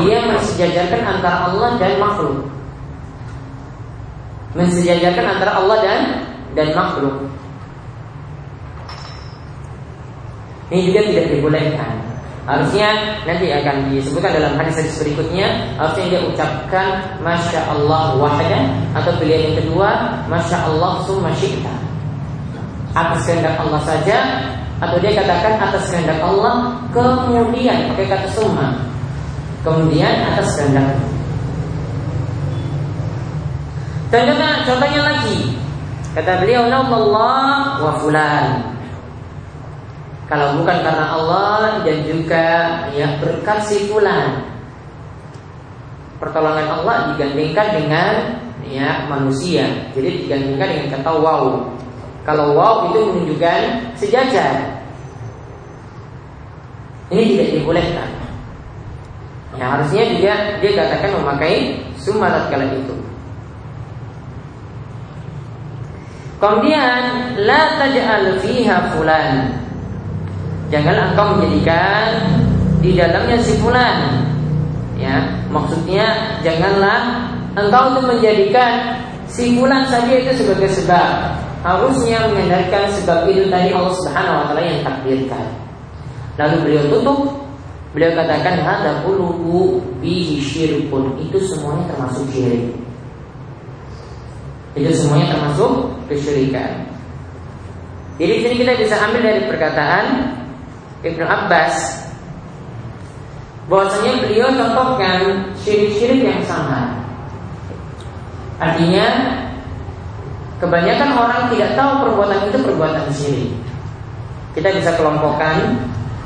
Dia 0.00 0.24
mensejajarkan 0.24 1.00
antara 1.04 1.52
Allah 1.52 1.76
dan 1.76 2.00
makhluk. 2.00 2.48
Mensejajarkan 4.56 5.36
antara 5.36 5.52
Allah 5.60 5.76
dan 5.84 6.00
dan 6.56 6.72
makhluk. 6.72 7.43
Ini 10.72 10.80
juga 10.88 11.00
tidak 11.04 11.26
dibolehkan. 11.34 12.14
Harusnya 12.44 13.16
nanti 13.24 13.48
akan 13.48 13.88
disebutkan 13.88 14.36
dalam 14.36 14.52
hadis-hadis 14.60 15.00
berikutnya 15.00 15.64
Harusnya 15.80 16.12
dia 16.12 16.20
ucapkan 16.28 17.16
Masya 17.24 17.72
Allah 17.72 18.20
wahda 18.20 18.60
Atau 18.92 19.16
pilihan 19.16 19.48
yang 19.48 19.56
kedua 19.64 20.20
Masya 20.28 20.68
Allah 20.68 21.00
summa 21.08 21.32
syi'ta. 21.32 21.72
Atas 22.92 23.24
kehendak 23.24 23.56
Allah 23.56 23.80
saja 23.80 24.16
Atau 24.76 25.00
dia 25.00 25.16
katakan 25.16 25.56
atas 25.56 25.88
kehendak 25.88 26.20
Allah 26.20 26.84
Kemudian 26.92 27.88
pakai 27.96 28.12
kata 28.12 28.28
summa. 28.36 28.76
Kemudian 29.64 30.28
atas 30.28 30.60
kehendak. 30.60 31.00
Contohnya, 34.12 34.48
contohnya 34.68 35.00
lagi 35.00 35.56
Kata 36.12 36.44
beliau 36.44 36.68
Allah 36.68 37.80
wa 37.80 37.92
fulan 38.04 38.73
kalau 40.24 40.56
bukan 40.56 40.80
karena 40.80 41.06
Allah 41.12 41.84
dan 41.84 41.98
juga 42.08 42.46
ya 42.96 43.20
berkat 43.20 43.60
si 43.68 43.92
fulan. 43.92 44.40
Pertolongan 46.16 46.80
Allah 46.80 47.12
digandingkan 47.12 47.66
dengan 47.76 48.12
ya 48.64 49.04
manusia. 49.04 49.92
Jadi 49.92 50.24
digandingkan 50.24 50.68
dengan 50.72 50.88
kata 50.96 51.12
wow. 51.20 51.44
Kalau 52.24 52.56
wow 52.56 52.88
itu 52.88 53.00
menunjukkan 53.04 53.60
sejajar. 54.00 54.80
Ini 57.12 57.22
tidak 57.36 57.48
dibolehkan. 57.60 58.08
Ya 59.60 59.76
harusnya 59.76 60.08
juga 60.08 60.32
dia 60.64 60.72
katakan 60.72 61.20
memakai 61.20 61.84
sumarat 62.00 62.48
kala 62.48 62.64
itu. 62.72 62.96
Kemudian 66.40 67.02
la 67.44 67.76
taj'al 67.76 68.40
fiha 68.40 68.96
fulan 68.96 69.63
Jangan 70.72 71.12
engkau 71.12 71.36
menjadikan 71.36 72.06
di 72.80 72.96
dalamnya 72.96 73.38
si 73.40 73.56
fulan. 73.60 73.96
Ya, 74.94 75.44
maksudnya 75.50 76.38
janganlah 76.40 77.28
engkau 77.58 77.96
itu 77.96 78.00
menjadikan 78.04 78.72
si 79.26 79.58
fulan 79.58 79.84
saja 79.88 80.12
itu 80.12 80.32
sebagai 80.44 80.70
sebab. 80.72 81.40
harusnya 81.64 82.28
menyandarkan 82.28 82.92
sebab 82.92 83.24
itu 83.24 83.48
tadi 83.48 83.72
Allah 83.72 83.96
Subhanahu 83.96 84.36
wa 84.36 84.44
taala 84.52 84.60
yang 84.68 84.84
takdirkan. 84.84 85.48
Lalu 86.36 86.56
beliau 86.60 86.84
tutup 86.92 87.44
Beliau 87.94 88.10
katakan 88.18 88.58
hada 88.58 89.06
qulubu 89.06 89.78
bihi 90.02 90.42
syirkun. 90.42 91.14
Itu 91.22 91.38
semuanya 91.46 91.94
termasuk 91.94 92.26
syirik. 92.34 92.74
Itu 94.74 94.90
semuanya 94.90 95.38
termasuk 95.38 95.94
kesyirikan. 96.10 96.90
Jadi 98.18 98.34
sini 98.42 98.54
kita 98.66 98.72
bisa 98.82 98.98
ambil 98.98 99.22
dari 99.22 99.46
perkataan 99.46 100.04
Ibnu 101.04 101.24
Abbas 101.24 102.00
bahwasanya 103.68 104.24
beliau 104.24 104.48
contohkan 104.56 105.52
syirik-syirik 105.60 106.24
yang 106.24 106.42
sama. 106.48 106.96
Artinya 108.60 109.04
kebanyakan 110.60 111.10
orang 111.12 111.42
tidak 111.52 111.76
tahu 111.76 111.90
perbuatan 112.08 112.40
itu 112.48 112.58
perbuatan 112.60 113.06
syirik. 113.12 113.50
Kita 114.56 114.68
bisa 114.72 114.96
kelompokkan 114.96 115.76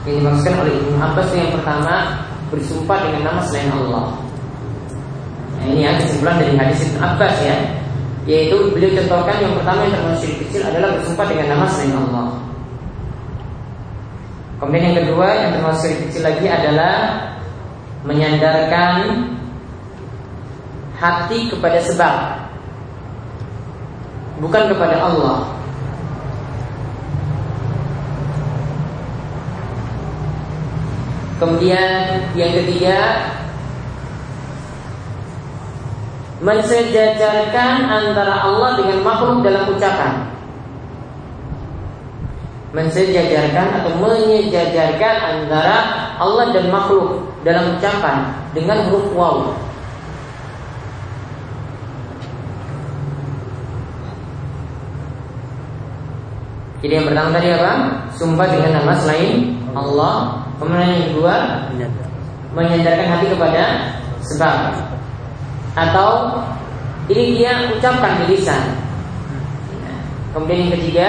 yang 0.06 0.22
dimaksudkan 0.22 0.62
oleh 0.62 0.72
Ibnu 0.78 0.94
Abbas 1.00 1.28
yang 1.34 1.50
pertama 1.54 1.94
bersumpah 2.54 2.98
dengan 3.02 3.22
nama 3.32 3.40
selain 3.44 3.70
Allah. 3.74 4.14
Nah, 5.58 5.64
ini 5.66 5.82
ya 5.84 5.98
kesimpulan 5.98 6.38
dari 6.38 6.54
hadis 6.54 6.86
Ibnu 6.86 7.00
Abbas 7.02 7.34
ya, 7.42 7.56
yaitu 8.30 8.56
beliau 8.70 8.94
contohkan 8.94 9.42
yang 9.42 9.54
pertama 9.58 9.80
yang 9.88 9.94
termasuk 9.98 10.18
syirik 10.22 10.38
kecil 10.46 10.62
adalah 10.70 10.88
bersumpah 11.00 11.26
dengan 11.26 11.46
nama 11.56 11.66
selain 11.66 11.94
Allah. 11.98 12.47
Kemudian 14.58 14.90
yang 14.90 14.96
kedua 15.06 15.26
yang 15.38 15.50
termasuk 15.54 15.94
kecil 16.06 16.26
lagi 16.26 16.46
adalah 16.50 16.94
menyandarkan 18.02 18.94
hati 20.98 21.46
kepada 21.46 21.78
sebab 21.78 22.14
bukan 24.42 24.74
kepada 24.74 24.98
Allah. 24.98 25.38
Kemudian 31.38 32.18
yang 32.34 32.50
ketiga 32.50 32.98
Mensejajarkan 36.38 37.90
antara 37.90 38.46
Allah 38.46 38.78
dengan 38.78 39.02
makhluk 39.02 39.42
dalam 39.42 39.74
ucapan 39.74 40.37
Mensejajarkan 42.68 43.80
atau 43.80 43.92
menyejajarkan 43.96 45.14
antara 45.24 45.76
Allah 46.20 46.52
dan 46.52 46.68
makhluk 46.68 47.24
dalam 47.40 47.80
ucapan 47.80 48.28
dengan 48.52 48.84
huruf 48.88 49.08
waw. 49.16 49.36
Jadi 56.78 56.92
yang 56.94 57.06
pertama 57.10 57.34
tadi 57.34 57.48
apa? 57.56 57.72
Sumpah 58.14 58.46
dengan 58.46 58.82
nama 58.82 58.92
selain 59.02 59.58
Allah. 59.74 60.46
Kemudian 60.58 60.90
yang 60.90 61.04
kedua 61.14 61.34
Menyandarkan 62.54 63.06
hati 63.14 63.26
kepada 63.30 63.64
sebab. 64.22 64.58
Atau 65.78 66.10
Ini 67.08 67.24
dia 67.40 67.52
ucapkan 67.72 68.20
di 68.20 68.36
lisan 68.36 68.60
Kemudian 70.36 70.68
yang 70.68 70.72
ketiga 70.76 71.08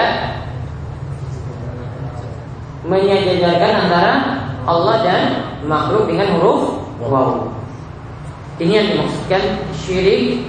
Menyadarkan 2.90 3.74
antara 3.86 4.14
Allah 4.66 4.96
dan 5.06 5.22
makhluk 5.70 6.10
dengan 6.10 6.42
huruf 6.42 6.82
waw 6.98 7.46
Ini 8.58 8.72
yang 8.82 8.88
dimaksudkan 8.98 9.42
syirik 9.78 10.42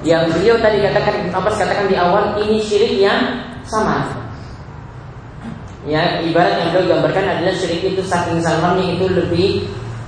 Yang 0.00 0.32
beliau 0.32 0.56
tadi 0.64 0.80
katakan 0.80 1.28
Apa 1.28 1.52
katakan 1.52 1.86
di 1.92 1.96
awal 2.00 2.40
Ini 2.40 2.56
syirik 2.64 2.96
yang 2.96 3.20
sama 3.68 4.24
ya 5.84 6.24
ibarat 6.24 6.64
yang 6.64 6.68
beliau 6.72 6.96
gambarkan 6.96 7.24
adalah 7.28 7.52
syirik 7.52 7.92
itu 7.92 8.00
saking 8.00 8.40
samarnya 8.40 8.96
itu 8.96 9.04
lebih 9.04 9.50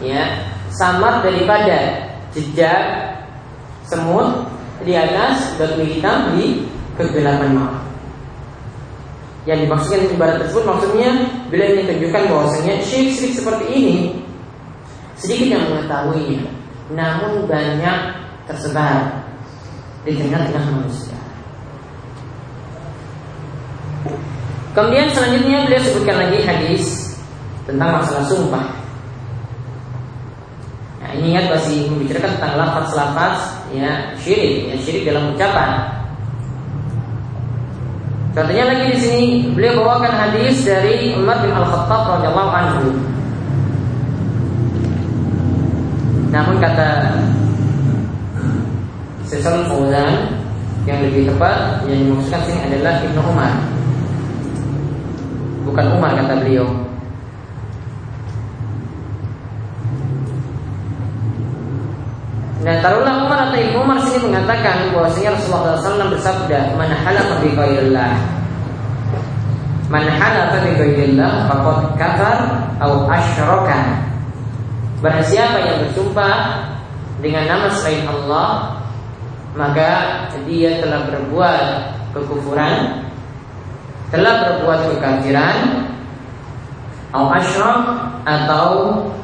ya 0.01 0.49
samar 0.73 1.21
daripada 1.21 2.09
jejak 2.33 2.81
semut 3.85 4.49
di 4.85 4.93
atas 4.93 5.57
batu 5.57 5.81
hitam 5.85 6.37
di 6.37 6.69
kegelapan 6.97 7.53
malam. 7.57 7.86
Yang 9.47 9.59
dimaksudkan 9.71 10.11
ibarat 10.11 10.37
tersebut 10.43 10.65
maksudnya 10.67 11.09
bila 11.49 11.65
ingin 11.71 11.87
tunjukkan 11.87 12.23
bahwasanya 12.27 12.83
syirik-syirik 12.83 13.35
seperti 13.39 13.65
ini 13.71 13.97
sedikit 15.15 15.57
yang 15.57 15.65
mengetahuinya, 15.71 16.51
namun 16.93 17.47
banyak 17.49 17.99
tersebar 18.51 19.25
di 20.05 20.13
tengah-tengah 20.19 20.65
manusia. 20.71 21.17
Kemudian 24.77 25.09
selanjutnya 25.09 25.65
beliau 25.65 25.83
sebutkan 25.89 26.17
lagi 26.21 26.39
hadis 26.45 27.17
tentang 27.65 27.97
masalah 27.97 28.29
sumpah. 28.29 28.67
Nah, 31.01 31.11
ini 31.17 31.33
ingat 31.33 31.49
masih 31.49 31.89
membicarakan 31.89 32.37
tentang 32.37 32.55
lafaz-lafaz 32.61 33.57
ya 33.73 34.13
syirik, 34.21 34.69
ya 34.69 34.77
syirik 34.77 35.09
dalam 35.09 35.33
ucapan. 35.33 35.96
Contohnya 38.37 38.69
lagi 38.69 38.93
di 38.93 38.99
sini 39.01 39.25
beliau 39.57 39.81
bawakan 39.81 40.13
hadis 40.13 40.61
dari 40.61 41.17
Umar 41.17 41.41
bin 41.41 41.57
Al-Khattab 41.57 42.21
radhiyallahu 42.21 42.53
anhu. 42.53 42.87
Namun 46.29 46.61
kata 46.61 47.17
Sesal 49.25 49.65
Fauzan 49.73 50.37
yang 50.85 51.01
lebih 51.01 51.33
tepat 51.33 51.81
yang 51.89 51.97
dimaksudkan 51.97 52.45
sini 52.45 52.61
adalah 52.69 53.01
Ibnu 53.09 53.21
Umar 53.25 53.53
bukan 55.65 55.87
Umar 55.97 56.13
kata 56.21 56.37
beliau. 56.45 56.69
Nah 62.61 62.85
taruhlah 62.85 63.25
Umar 63.25 63.39
atau 63.49 63.59
Ibnu 63.65 63.79
Umar 63.81 63.99
sini 64.05 64.26
mengatakan 64.37 64.93
bahwasanya 64.93 65.33
Rasulullah 65.41 65.81
SAW 65.81 66.13
bersabda, 66.13 66.77
"Man 66.77 66.93
halafa 66.93 67.41
bi 67.41 67.57
ghairillah." 67.57 68.13
Man 69.89 70.05
halafa 70.05 70.57
bi 70.61 70.71
ghairillah 70.77 71.49
faqad 71.49 71.97
kafar 71.97 72.39
atau 72.77 73.09
asyraka. 73.09 73.81
Barang 75.01 75.25
siapa 75.25 75.57
yang 75.65 75.77
bersumpah 75.89 76.37
dengan 77.25 77.49
nama 77.49 77.73
selain 77.73 78.05
Allah, 78.05 78.77
maka 79.57 79.91
dia 80.45 80.85
telah 80.85 81.09
berbuat 81.09 81.65
kekufuran 82.13 83.07
telah 84.11 84.35
berbuat 84.47 84.81
kekafiran 84.95 85.83
atau 87.11 87.27
asyram 87.33 87.81
atau 88.23 88.71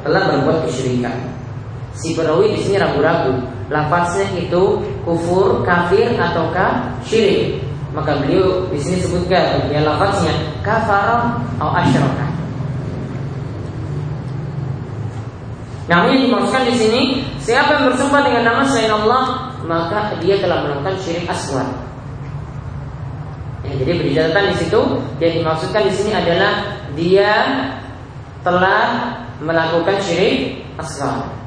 telah 0.02 0.22
berbuat 0.32 0.66
kesyirikan. 0.66 1.14
Si 1.92 2.16
perawi 2.16 2.56
di 2.56 2.58
sini 2.64 2.80
ragu-ragu. 2.80 3.36
Lafaznya 3.72 4.28
itu 4.36 4.84
kufur, 5.02 5.64
kafir 5.64 6.12
ataukah 6.20 6.92
syirik. 7.00 7.64
Maka 7.96 8.20
beliau 8.20 8.68
di 8.68 8.76
sini 8.80 9.00
sebutkan 9.00 9.68
ya 9.72 9.80
lafaznya 9.80 10.32
kafar 10.60 11.40
atau 11.56 11.72
asyraka. 11.76 12.28
Namun 15.88 16.14
yang 16.14 16.22
dimaksudkan 16.28 16.64
di 16.68 16.74
sini 16.76 17.00
siapa 17.40 17.80
yang 17.80 17.84
bersumpah 17.92 18.20
dengan 18.24 18.44
nama 18.48 18.62
selain 18.68 18.92
Allah 18.92 19.24
maka 19.64 20.20
dia 20.20 20.36
telah 20.40 20.68
melakukan 20.68 20.96
syirik 21.00 21.24
aswad. 21.28 21.68
Ya, 23.62 23.72
jadi 23.78 23.92
beri 23.94 24.10
catatan 24.12 24.44
di 24.52 24.56
situ 24.58 24.80
yang 25.22 25.32
dimaksudkan 25.42 25.82
di 25.86 25.92
sini 25.94 26.12
adalah 26.12 26.52
dia 26.98 27.32
telah 28.42 29.14
melakukan 29.38 29.96
syirik 30.02 30.66
asghar. 30.78 31.41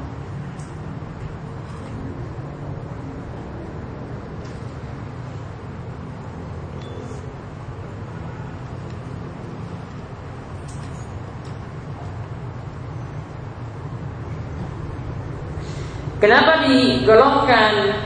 Kenapa 16.26 16.58
digolongkan 16.66 18.02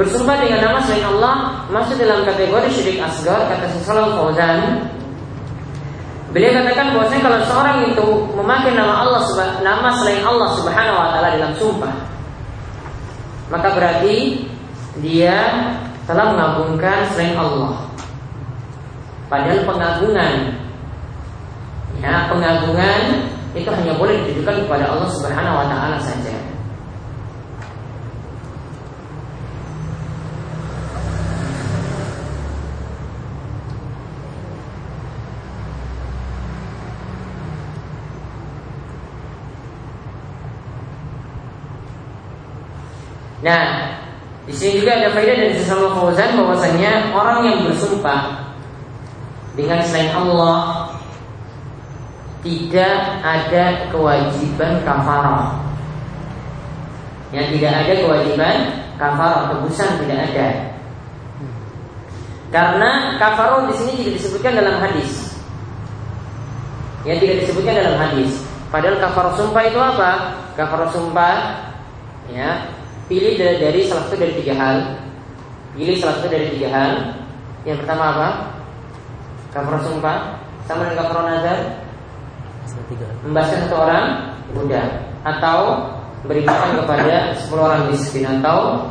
Bersumpah 0.00 0.40
dengan 0.40 0.62
nama 0.64 0.78
selain 0.80 1.04
Allah 1.04 1.66
masuk 1.74 1.98
dalam 2.00 2.22
kategori 2.22 2.70
syirik 2.70 3.02
asgar 3.02 3.50
kata 3.50 3.66
Syaikh 3.66 4.14
Fauzan. 4.14 4.88
Beliau 6.30 6.54
katakan 6.54 6.94
bahwasanya 6.94 7.22
kalau 7.26 7.40
seorang 7.42 7.76
itu 7.92 8.08
memakai 8.38 8.78
nama 8.78 9.02
Allah 9.02 9.26
nama 9.58 9.90
selain 9.98 10.22
Allah 10.22 10.54
Subhanahu 10.54 10.96
wa 11.02 11.08
taala 11.10 11.34
dalam 11.34 11.52
sumpah 11.58 11.90
maka 13.50 13.74
berarti 13.74 14.46
dia 15.02 15.66
telah 16.06 16.30
mengagungkan 16.30 17.02
selain 17.10 17.34
Allah. 17.34 17.84
Padahal 19.26 19.66
pengagungan 19.66 20.34
ya 21.98 22.30
pengagungan 22.30 23.00
itu 23.50 23.66
hanya 23.66 23.98
boleh 23.98 24.14
ditujukan 24.24 24.62
kepada 24.62 24.94
Allah 24.94 25.10
Subhanahu 25.10 25.58
wa 25.58 25.66
taala 25.66 25.98
saja. 25.98 26.47
Nah, 43.48 43.96
di 44.44 44.52
sini 44.52 44.84
juga 44.84 45.00
ada 45.00 45.08
faedah 45.16 45.36
dari 45.40 45.56
sesama 45.56 45.96
Fauzan 45.96 46.36
bahwasanya 46.36 47.16
orang 47.16 47.48
yang 47.48 47.58
bersumpah 47.64 48.52
dengan 49.56 49.80
selain 49.88 50.12
Allah 50.12 50.92
tidak 52.44 53.24
ada 53.24 53.88
kewajiban 53.88 54.84
kafarah. 54.84 55.64
Yang 57.32 57.56
tidak 57.56 57.72
ada 57.72 57.92
kewajiban 58.04 58.56
kafarah 59.00 59.42
tebusan 59.48 59.96
tidak 60.04 60.18
ada. 60.28 60.48
Karena 62.52 63.16
kafarah 63.16 63.64
di 63.64 63.74
sini 63.80 63.92
tidak 63.96 64.14
disebutkan 64.20 64.52
dalam 64.60 64.76
hadis. 64.76 65.40
Yang 67.08 67.16
tidak 67.24 67.36
disebutkan 67.48 67.74
dalam 67.80 67.96
hadis. 67.96 68.44
Padahal 68.68 69.00
kafarah 69.00 69.32
sumpah 69.40 69.62
itu 69.64 69.80
apa? 69.80 70.10
Kafarah 70.52 70.92
sumpah 70.92 71.36
ya 72.28 72.76
pilih 73.08 73.34
dari, 73.40 73.80
salah 73.88 74.04
satu 74.06 74.20
dari 74.20 74.36
tiga 74.44 74.54
hal. 74.54 74.76
Pilih 75.74 75.96
salah 75.96 76.20
satu 76.20 76.28
dari 76.28 76.52
tiga 76.54 76.68
hal. 76.70 76.92
Yang 77.64 77.82
pertama 77.84 78.04
apa? 78.14 78.28
Kafarah 79.50 79.82
sumpah 79.82 80.16
sama 80.68 80.86
dengan 80.86 80.96
kafarah 81.02 81.24
nazar. 81.24 81.58
Membahaskan 83.24 83.58
satu 83.66 83.76
orang 83.80 84.04
budak 84.52 84.88
atau 85.24 85.58
beri 86.28 86.44
makan 86.44 86.84
kepada 86.84 87.32
sepuluh 87.36 87.62
orang 87.66 87.82
miskin 87.90 88.24
atau 88.38 88.86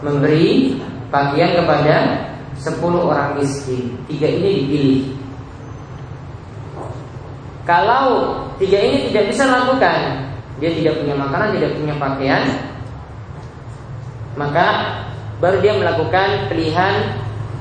memberi 0.00 0.80
bagian 1.12 1.62
kepada 1.62 1.96
sepuluh 2.58 3.12
orang 3.12 3.38
miskin. 3.38 3.92
Tiga 4.08 4.26
ini 4.26 4.64
dipilih. 4.64 5.02
Kalau 7.64 8.36
tiga 8.60 8.76
ini 8.76 9.08
tidak 9.08 9.32
bisa 9.32 9.48
lakukan, 9.48 10.00
dia 10.60 10.70
tidak 10.76 11.00
punya 11.00 11.14
makanan, 11.16 11.56
tidak 11.56 11.70
punya 11.80 11.94
pakaian, 11.96 12.42
maka 14.34 14.66
baru 15.38 15.62
dia 15.62 15.74
melakukan 15.78 16.50
pilihan 16.50 17.20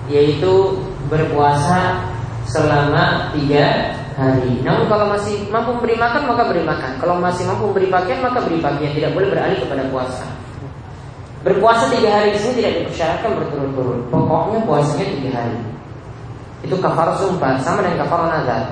yaitu 0.09 0.77
berpuasa 1.07 2.01
selama 2.49 3.31
tiga 3.33 3.95
hari. 4.17 4.61
Namun 4.61 4.85
kalau 4.89 5.09
masih 5.09 5.47
mampu 5.49 5.73
memberi 5.79 5.95
makan 5.97 6.21
maka 6.29 6.43
beri 6.49 6.63
makan. 6.65 6.91
Kalau 6.99 7.15
masih 7.21 7.43
mampu 7.49 7.71
memberi 7.71 7.87
pakaian 7.89 8.19
maka 8.21 8.39
beri 8.43 8.59
pakaian. 8.59 8.93
Tidak 8.93 9.11
boleh 9.13 9.27
beralih 9.31 9.57
kepada 9.63 9.83
puasa. 9.89 10.25
Berpuasa 11.43 11.91
tiga 11.91 12.09
hari 12.11 12.35
di 12.35 12.39
sini 12.39 12.53
tidak 12.63 12.73
dipersyaratkan 12.83 13.31
berturut-turut. 13.35 14.01
Pokoknya 14.07 14.59
puasanya 14.63 15.05
tiga 15.17 15.31
hari. 15.35 15.59
Itu 16.63 16.75
kafar 16.79 17.19
sumpah 17.19 17.59
sama 17.59 17.83
dengan 17.83 18.07
kafar 18.07 18.19
nazar. 18.31 18.63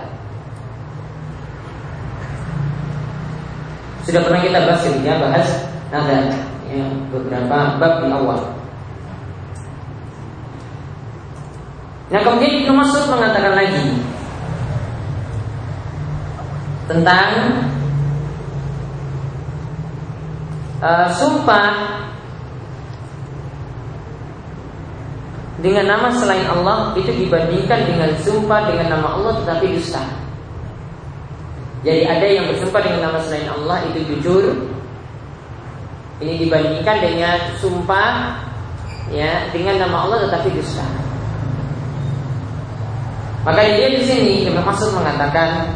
Sudah 4.07 4.21
pernah 4.25 4.41
kita 4.41 4.59
bahas 4.65 4.81
ya 5.03 5.15
bahas 5.19 5.47
nazar 5.93 6.50
ya, 6.71 6.87
beberapa 7.11 7.75
bab 7.77 7.93
di 8.01 8.07
awal. 8.09 8.41
Nah 12.11 12.19
kemudian 12.27 12.63
Ibnu 12.63 12.73
Mas'ud 12.75 13.07
mengatakan 13.07 13.55
lagi 13.55 13.87
tentang 16.91 17.29
uh, 20.83 21.07
sumpah 21.15 21.67
dengan 25.61 25.85
nama 25.87 26.11
selain 26.11 26.43
Allah 26.51 26.91
itu 26.99 27.15
dibandingkan 27.15 27.85
dengan 27.87 28.11
sumpah 28.19 28.67
dengan 28.67 28.97
nama 28.97 29.07
Allah 29.15 29.33
tetapi 29.45 29.77
dusta. 29.77 30.03
Jadi 31.81 32.05
ada 32.05 32.27
yang 32.27 32.45
bersumpah 32.49 32.81
dengan 32.81 33.09
nama 33.09 33.17
selain 33.23 33.47
Allah 33.49 33.77
itu 33.89 33.99
jujur. 34.13 34.70
Ini 36.21 36.37
dibandingkan 36.45 36.97
dengan 37.01 37.37
sumpah 37.57 38.37
ya 39.09 39.49
dengan 39.49 39.81
nama 39.81 40.05
Allah 40.05 40.29
tetapi 40.29 40.53
dusta. 40.53 40.85
Maka 43.41 43.57
dia 43.73 43.89
di 43.89 44.05
sini 44.05 44.45
Ibnu 44.45 44.61
Mas'ud 44.61 44.93
mengatakan 44.93 45.73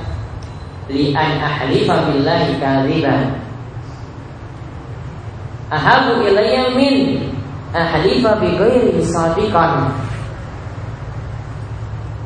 li 0.85 1.17
an 1.17 1.41
ahlifa 1.41 1.97
billahi 2.13 2.61
kadziban 2.61 3.41
ahabu 5.73 6.21
ilayya 6.29 6.77
min 6.77 7.25
ahlifa 7.73 8.37
bi 8.37 8.53
ghairi 8.53 9.01
sadiqan. 9.01 9.97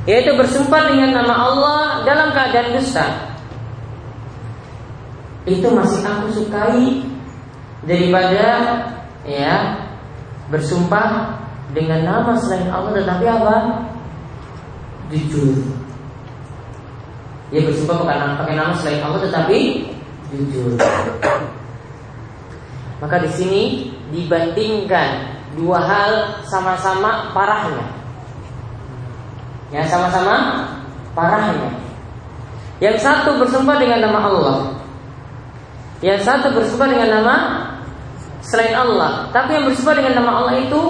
Yaitu 0.04 0.36
bersumpah 0.36 0.92
dengan 0.92 1.24
nama 1.24 1.36
Allah 1.48 1.82
dalam 2.04 2.36
keadaan 2.36 2.76
dusta. 2.76 3.08
Itu 5.48 5.72
masih 5.72 6.04
aku 6.04 6.28
sukai 6.36 7.09
daripada 7.88 8.46
ya 9.24 9.56
bersumpah 10.52 11.40
dengan 11.72 12.02
nama 12.04 12.34
selain 12.40 12.68
Allah 12.72 12.98
tetapi 12.98 13.26
apa 13.30 13.56
jujur 15.14 15.80
dia 17.50 17.66
bersumpah 17.66 18.06
pakai, 18.06 18.18
pakai 18.38 18.56
nama 18.58 18.74
selain 18.78 19.02
Allah 19.02 19.22
tetapi 19.26 19.60
jujur. 20.30 20.78
Maka 23.02 23.16
di 23.26 23.30
sini 23.34 23.64
dibandingkan 24.14 25.40
dua 25.58 25.82
hal 25.82 26.12
sama-sama 26.46 27.34
parahnya. 27.34 27.90
Ya 29.74 29.82
sama-sama 29.90 30.66
parahnya. 31.18 31.74
Yang 32.78 33.02
satu 33.02 33.42
bersumpah 33.42 33.82
dengan 33.82 34.06
nama 34.06 34.20
Allah. 34.30 34.58
Yang 36.06 36.30
satu 36.30 36.54
bersumpah 36.54 36.88
dengan 36.88 37.10
nama 37.20 37.36
selain 38.50 38.74
Allah. 38.74 39.30
Tapi 39.30 39.56
yang 39.56 39.66
bersumpah 39.70 39.96
dengan 39.96 40.14
nama 40.18 40.32
Allah 40.44 40.54
itu 40.58 40.82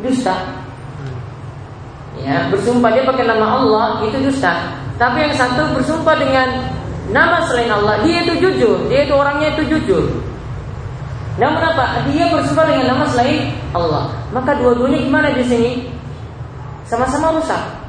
dusta. 0.00 0.36
Ya, 2.22 2.46
bersumpah 2.54 2.94
dia 2.94 3.02
pakai 3.02 3.26
nama 3.26 3.46
Allah 3.58 3.86
itu 4.06 4.16
dusta. 4.22 4.78
Tapi 4.94 5.26
yang 5.26 5.34
satu 5.34 5.74
bersumpah 5.74 6.14
dengan 6.14 6.70
nama 7.10 7.42
selain 7.50 7.72
Allah, 7.72 7.98
dia 8.06 8.22
itu 8.22 8.38
jujur, 8.38 8.86
dia 8.86 9.02
itu 9.02 9.14
orangnya 9.16 9.58
itu 9.58 9.66
jujur. 9.66 10.06
Namun 11.40 11.64
apa? 11.64 12.06
Dia 12.12 12.30
bersumpah 12.30 12.68
dengan 12.68 12.94
nama 12.94 13.04
selain 13.10 13.56
Allah. 13.74 14.12
Maka 14.30 14.54
dua-duanya 14.60 15.02
gimana 15.02 15.28
di 15.34 15.42
sini? 15.42 15.70
Sama-sama 16.86 17.34
rusak. 17.34 17.82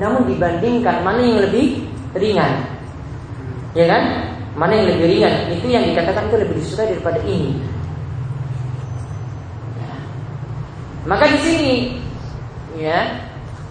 Namun 0.00 0.26
dibandingkan 0.26 1.04
mana 1.04 1.20
yang 1.20 1.40
lebih 1.44 1.86
ringan? 2.16 2.66
Ya 3.76 3.84
kan? 3.86 4.02
Mana 4.56 4.72
yang 4.80 4.96
lebih 4.96 5.06
ringan? 5.12 5.52
Itu 5.52 5.68
yang 5.68 5.84
dikatakan 5.92 6.32
itu 6.32 6.36
lebih 6.40 6.54
disukai 6.56 6.96
daripada 6.96 7.20
ini. 7.28 7.75
Maka 11.06 11.24
di 11.30 11.38
sini, 11.38 11.74
ya, 12.82 13.14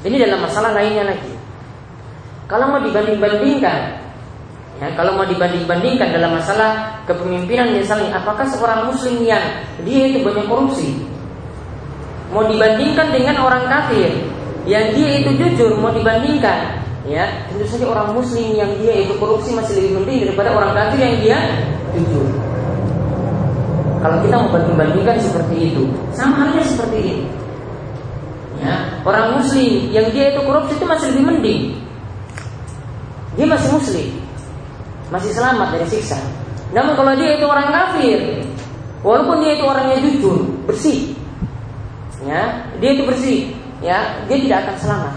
ini 0.07 0.15
dalam 0.15 0.39
masalah 0.39 0.71
lainnya 0.71 1.03
lagi. 1.03 1.35
Kalau 2.47 2.71
mau 2.71 2.79
dibanding-bandingkan, 2.79 3.79
ya, 4.79 4.87
kalau 4.95 5.19
mau 5.19 5.27
dibanding-bandingkan 5.27 6.15
dalam 6.15 6.39
masalah 6.39 7.03
kepemimpinan 7.03 7.75
misalnya, 7.75 8.23
apakah 8.23 8.47
seorang 8.47 8.87
muslim 8.87 9.19
yang 9.27 9.43
dia 9.83 10.15
itu 10.15 10.23
banyak 10.23 10.47
korupsi, 10.47 11.03
mau 12.31 12.47
dibandingkan 12.47 13.11
dengan 13.11 13.43
orang 13.43 13.67
kafir 13.67 14.15
yang 14.63 14.95
dia 14.95 15.09
itu 15.19 15.35
jujur, 15.35 15.75
mau 15.75 15.91
dibandingkan, 15.91 16.79
ya 17.03 17.45
tentu 17.51 17.67
saja 17.67 17.85
orang 17.85 18.15
muslim 18.15 18.55
yang 18.55 18.71
dia 18.79 19.05
itu 19.05 19.13
korupsi 19.19 19.53
masih 19.53 19.77
lebih 19.77 19.91
penting 20.01 20.17
daripada 20.25 20.49
orang 20.55 20.71
kafir 20.73 20.99
yang 21.03 21.15
dia 21.19 21.37
jujur. 21.93 22.54
Kalau 24.05 24.21
kita 24.21 24.37
mau 24.37 24.53
banding-bandingkan 24.53 25.17
seperti 25.17 25.73
itu, 25.73 25.89
sama 26.13 26.45
halnya 26.45 26.61
seperti 26.61 26.97
ini. 27.01 27.25
Ya, 28.61 29.01
orang 29.01 29.41
muslim 29.41 29.89
yang 29.89 30.13
dia 30.13 30.29
itu 30.29 30.45
korupsi 30.45 30.77
itu 30.77 30.85
masih 30.85 31.09
lebih 31.09 31.25
mending. 31.25 31.61
Dia 33.33 33.49
masih 33.49 33.73
muslim. 33.73 34.13
Masih 35.09 35.33
selamat 35.33 35.73
dari 35.73 35.89
siksa. 35.89 36.21
Namun 36.69 36.93
kalau 36.93 37.17
dia 37.17 37.33
itu 37.37 37.45
orang 37.49 37.69
kafir 37.73 38.41
Walaupun 39.05 39.41
dia 39.45 39.53
itu 39.53 39.63
orangnya 39.69 40.01
jujur 40.01 40.49
Bersih 40.65 41.13
ya 42.25 42.65
Dia 42.81 42.89
itu 42.97 43.05
bersih 43.05 43.53
ya 43.85 44.25
Dia 44.25 44.37
tidak 44.41 44.57
akan 44.65 44.75
selamat 44.81 45.13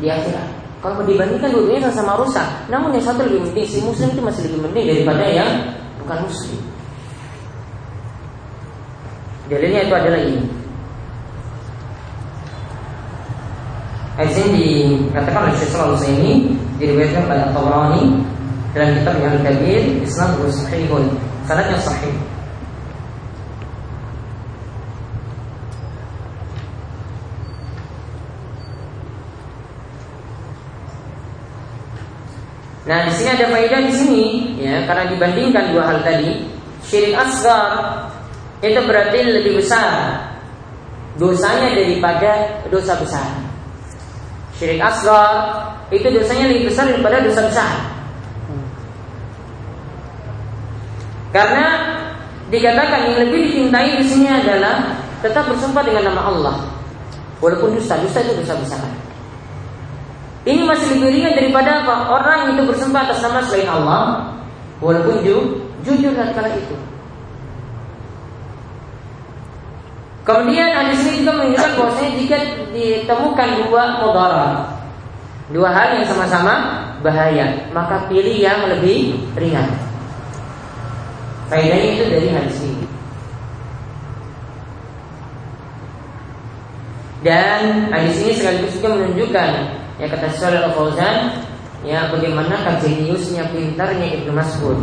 Di 0.00 0.08
akhirat. 0.08 0.48
Kalau 0.80 1.04
dibandingkan 1.04 1.52
dua-duanya 1.52 1.92
sama-sama 1.92 2.24
rusak 2.24 2.48
Namun 2.72 2.96
yang 2.96 3.04
satu 3.04 3.28
lebih 3.28 3.52
penting 3.52 3.66
Si 3.68 3.78
muslim 3.84 4.08
itu 4.08 4.22
masih 4.24 4.40
lebih 4.48 4.60
penting 4.72 4.84
daripada 4.88 5.24
yang 5.28 5.50
Bukan 6.00 6.18
muslim 6.24 6.75
Dalilnya 9.46 9.86
itu 9.86 9.94
adalah 9.94 10.20
ini. 10.26 10.42
Ayat 14.16 14.32
ini 14.48 14.66
dikatakan 15.06 15.40
oleh 15.44 15.54
Syekh 15.60 15.70
Sallallahu 15.76 16.08
ini 16.18 16.30
diriwayatkan 16.80 17.28
oleh 17.28 17.40
At-Tabrani 17.46 18.04
dalam 18.72 18.90
kitab 18.96 19.14
yang 19.20 19.36
kabir 19.44 19.82
Islam 20.02 20.30
sahihun. 20.48 21.04
Sanadnya 21.44 21.78
sahih. 21.78 22.16
Nah, 32.86 33.02
di 33.02 33.12
sini 33.18 33.28
ada 33.34 33.46
faedah 33.50 33.80
di 33.82 33.92
sini 33.92 34.26
ya, 34.62 34.86
karena 34.86 35.10
dibandingkan 35.10 35.74
dua 35.74 35.82
hal 35.90 35.98
tadi, 36.06 36.46
syirik 36.86 37.18
asgar 37.18 38.05
itu 38.72 38.80
berarti 38.84 39.18
lebih 39.22 39.62
besar 39.62 40.18
dosanya 41.16 41.72
daripada 41.72 42.60
dosa 42.68 42.94
besar. 43.00 43.28
Syirik 44.56 44.80
asgar 44.80 45.32
itu 45.92 46.06
dosanya 46.08 46.48
lebih 46.48 46.72
besar 46.72 46.88
daripada 46.88 47.20
dosa 47.24 47.40
besar. 47.44 47.72
Karena 51.34 51.66
dikatakan 52.48 53.12
yang 53.12 53.16
lebih 53.28 53.50
dicintai 53.50 54.00
di 54.00 54.06
sini 54.06 54.28
adalah 54.30 54.96
tetap 55.20 55.44
bersumpah 55.50 55.84
dengan 55.84 56.12
nama 56.12 56.22
Allah. 56.32 56.56
Walaupun 57.44 57.76
dusta, 57.76 58.00
dusta 58.00 58.24
itu 58.24 58.40
dosa 58.40 58.56
besar. 58.56 58.80
Ini 60.46 60.62
masih 60.62 60.96
lebih 60.96 61.10
ringan 61.10 61.34
daripada 61.36 61.82
apa? 61.82 61.94
Orang 62.08 62.54
itu 62.54 62.62
bersumpah 62.64 63.10
atas 63.10 63.18
nama 63.20 63.42
selain 63.44 63.66
Allah, 63.66 64.30
walaupun 64.78 65.20
ju, 65.26 65.36
jujur 65.82 66.14
kala 66.14 66.48
itu. 66.54 66.76
Kemudian 70.26 70.74
hadis 70.74 71.06
ini 71.06 71.22
juga 71.22 71.38
menunjukkan 71.38 71.72
bahwasanya 71.78 72.12
jika 72.18 72.36
ditemukan 72.74 73.48
dua 73.62 73.82
mudarat, 74.02 74.54
dua 75.54 75.70
hal 75.70 76.02
yang 76.02 76.06
sama-sama 76.10 76.54
bahaya, 76.98 77.70
maka 77.70 78.10
pilih 78.10 78.34
yang 78.34 78.66
lebih 78.66 79.14
ringan. 79.38 79.70
Faedahnya 81.46 81.88
itu 81.94 82.04
dari 82.10 82.28
hadis 82.34 82.58
ini. 82.58 82.86
Dan 87.22 87.94
hadis 87.94 88.18
ini 88.26 88.32
sekaligus 88.34 88.74
juga 88.82 88.98
menunjukkan 88.98 89.50
ya 90.02 90.06
kata 90.10 90.26
Syarif 90.34 90.62
Al-Fauzan 90.74 91.38
ya 91.86 92.10
bagaimana 92.10 92.76
jeniusnya 92.82 93.46
pintarnya 93.54 94.10
Ibnu 94.20 94.34
Mas'ud 94.34 94.78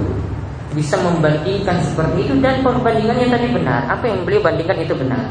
bisa 0.73 0.97
membandingkan 0.99 1.77
seperti 1.85 2.25
itu 2.25 2.33
dan 2.41 2.65
perbandingannya 2.65 3.29
tadi 3.29 3.47
benar. 3.53 3.85
Apa 3.87 4.09
yang 4.09 4.25
beliau 4.25 4.41
bandingkan 4.41 4.77
itu 4.81 4.93
benar. 4.97 5.25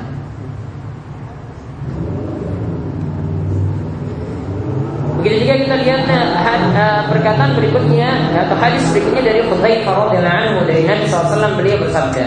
Begitu 5.22 5.46
juga 5.46 5.54
kita 5.54 5.74
lihat 5.86 6.02
uh, 6.10 7.06
perkataan 7.06 7.54
berikutnya 7.54 8.10
atau 8.42 8.58
hadis 8.58 8.82
berikutnya 8.90 9.22
dari 9.22 9.40
Hudzaifah 9.46 9.94
radhiyallahu 10.10 10.38
anhu 10.50 10.58
dari 10.66 10.82
Nabi 10.82 11.06
SAW 11.06 11.54
beliau 11.54 11.78
bersabda, 11.78 12.26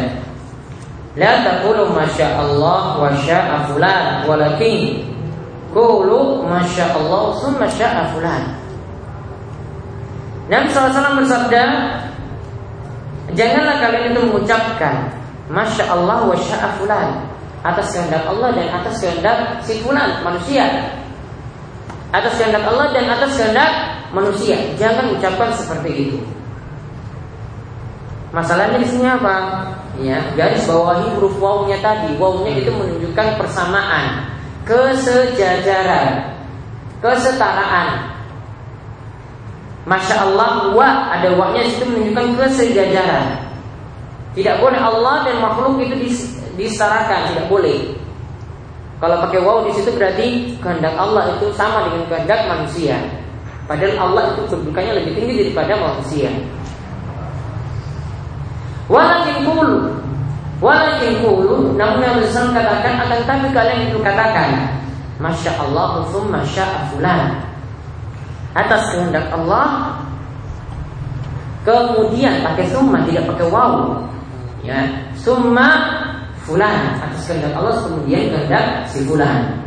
"La 1.19 1.43
taqulu 1.43 1.91
masya 1.91 2.39
Allah 2.39 2.95
wa 2.95 3.11
sya'a 3.19 3.67
fulan, 3.67 4.23
walakin 4.23 5.03
qulu 5.75 6.47
masya 6.47 6.95
Allah 6.95 7.35
summa 7.35 7.67
sya'a 7.67 8.15
fulan." 8.15 8.63
Nabi 10.47 10.71
SAW 10.71 11.19
bersabda, 11.19 11.63
Janganlah 13.35 13.83
kalian 13.83 14.15
itu 14.15 14.19
mengucapkan 14.31 15.11
Masya 15.51 15.91
Allah 15.91 16.25
wa 16.25 16.35
fulan 16.79 17.09
Atas 17.61 17.93
kehendak 17.93 18.23
Allah 18.25 18.49
dan 18.55 18.67
atas 18.71 19.03
kehendak 19.03 19.59
si 19.61 19.83
fulan 19.83 20.23
manusia 20.23 20.65
Atas 22.15 22.39
kehendak 22.39 22.63
Allah 22.63 22.95
dan 22.95 23.05
atas 23.11 23.35
kehendak 23.35 23.71
manusia 24.15 24.55
Jangan 24.79 25.11
ucapkan 25.19 25.51
seperti 25.51 25.91
itu 26.09 26.17
Masalahnya 28.35 28.83
di 28.83 28.87
sini 28.91 29.07
apa? 29.07 29.63
Ya, 29.95 30.19
garis 30.35 30.67
bawahi 30.67 31.07
huruf 31.15 31.39
wawunya 31.39 31.79
tadi. 31.79 32.19
Wawunya 32.19 32.59
itu 32.59 32.67
menunjukkan 32.67 33.39
persamaan, 33.39 34.27
kesejajaran, 34.67 36.35
kesetaraan. 36.99 38.14
Masya 39.85 40.15
Allah 40.17 40.73
wa 40.73 41.13
ada 41.13 41.29
wa-nya 41.37 41.61
itu 41.61 41.85
menunjukkan 41.85 42.41
kesejajaran. 42.41 43.37
Tidak 44.33 44.57
boleh 44.57 44.81
Allah 44.81 45.23
dan 45.29 45.37
makhluk 45.39 45.77
itu 45.77 45.95
disarakan, 46.57 47.31
tidak 47.31 47.45
boleh. 47.45 47.93
Kalau 48.97 49.21
pakai 49.21 49.39
waw 49.45 49.61
di 49.69 49.71
situ 49.77 49.93
berarti 49.93 50.57
kehendak 50.57 50.97
Allah 50.97 51.37
itu 51.37 51.53
sama 51.53 51.85
dengan 51.85 52.09
kehendak 52.09 52.41
manusia. 52.49 52.97
Padahal 53.69 54.09
Allah 54.09 54.23
itu 54.33 54.41
kedudukannya 54.49 54.93
lebih 54.97 55.11
tinggi 55.21 55.33
daripada 55.45 55.73
manusia. 55.77 56.29
Walakin 58.85 59.49
kulu 59.49 59.97
Walakin 60.61 61.25
kulu 61.25 61.73
Namun 61.73 62.05
yang 62.05 62.21
besar 62.21 62.53
katakan 62.53 63.01
Akan 63.01 63.25
tapi 63.25 63.49
kalian 63.49 63.89
itu 63.89 63.97
katakan 63.97 64.77
Masya 65.17 65.57
Allah 65.57 66.05
Masya 66.05 66.93
fulan 66.93 67.41
atas 68.55 68.81
kehendak 68.95 69.27
Allah. 69.35 69.99
Kemudian 71.67 72.45
pakai 72.45 72.71
summa 72.71 73.03
tidak 73.03 73.27
pakai 73.35 73.47
waw. 73.51 73.99
Ya. 74.63 74.87
Summa 75.19 75.67
fulan 76.47 76.97
atas 77.03 77.27
kehendak 77.27 77.53
Allah 77.53 77.75
kemudian 77.83 78.31
kehendak 78.31 78.87
si 78.87 79.03
fulan. 79.03 79.61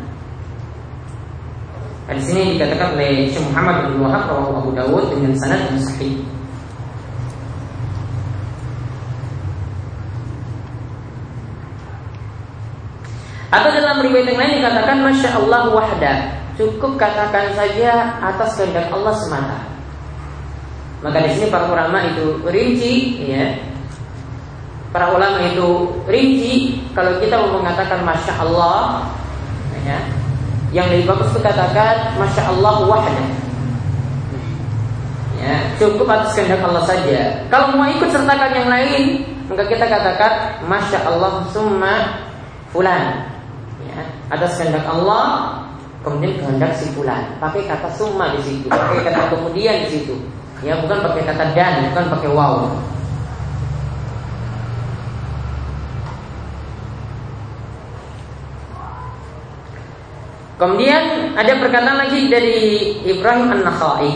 Di 2.08 2.24
sini 2.24 2.56
dikatakan 2.56 2.96
oleh 2.96 3.28
Syekh 3.28 3.44
Muhammad 3.52 3.92
bin 3.92 4.00
Wahab 4.00 4.32
rawahu 4.32 4.52
Abu 4.64 4.70
Dawud 4.72 5.04
dengan 5.12 5.36
sanad 5.36 5.60
yang 5.68 5.76
sahih. 5.84 6.24
Atau 13.52 13.68
dalam 13.76 14.00
riwayat 14.00 14.24
yang 14.32 14.40
lain 14.40 14.52
dikatakan 14.64 14.96
Masya 15.04 15.30
Allah 15.36 15.62
wahda 15.72 16.37
Cukup 16.58 16.98
katakan 16.98 17.54
saja 17.54 18.18
atas 18.18 18.58
kehendak 18.58 18.90
Allah 18.90 19.14
semata. 19.14 19.62
Maka 21.06 21.22
di 21.22 21.30
sini 21.38 21.46
para 21.54 21.70
ulama 21.70 22.02
itu 22.02 22.42
rinci, 22.50 23.22
ya. 23.22 23.54
Para 24.90 25.14
ulama 25.14 25.38
itu 25.46 25.94
rinci 26.10 26.82
kalau 26.98 27.14
kita 27.22 27.38
mau 27.38 27.62
mengatakan 27.62 28.02
masya 28.02 28.34
Allah, 28.42 29.06
ya. 29.86 30.02
Yang 30.74 30.86
lebih 30.98 31.14
bagus 31.14 31.30
itu 31.30 31.40
katakan 31.46 32.18
masya 32.18 32.42
Allah 32.50 32.74
wahda. 32.90 33.26
Ya, 35.38 35.54
cukup 35.78 36.10
atas 36.10 36.34
kehendak 36.34 36.66
Allah 36.66 36.82
saja. 36.82 37.46
Kalau 37.46 37.78
mau 37.78 37.86
ikut 37.86 38.10
sertakan 38.10 38.50
yang 38.50 38.66
lain, 38.66 39.22
maka 39.46 39.62
kita 39.70 39.86
katakan 39.86 40.58
masya 40.66 41.06
Allah 41.06 41.46
summa 41.54 42.26
fulan. 42.74 43.30
Ya, 43.86 44.02
atas 44.34 44.58
kehendak 44.58 44.82
Allah 44.90 45.54
kemudian 46.02 46.38
kehendak 46.38 46.72
si 46.78 46.90
fulan. 46.94 47.38
Pakai 47.42 47.66
kata 47.66 47.88
summa 47.94 48.34
di 48.38 48.40
situ 48.42 48.66
pakai 48.70 49.02
kata 49.06 49.22
kemudian 49.34 49.86
di 49.86 49.88
situ. 49.90 50.14
Ya 50.62 50.78
bukan 50.82 50.98
pakai 51.02 51.22
kata 51.22 51.54
dan 51.54 51.86
bukan 51.90 52.04
pakai 52.18 52.30
wow 52.34 52.66
Kemudian 60.58 61.38
ada 61.38 61.54
perkataan 61.62 62.02
lagi 62.02 62.26
dari 62.26 62.58
Ibrahim 63.06 63.54
An-Nakhai. 63.54 64.10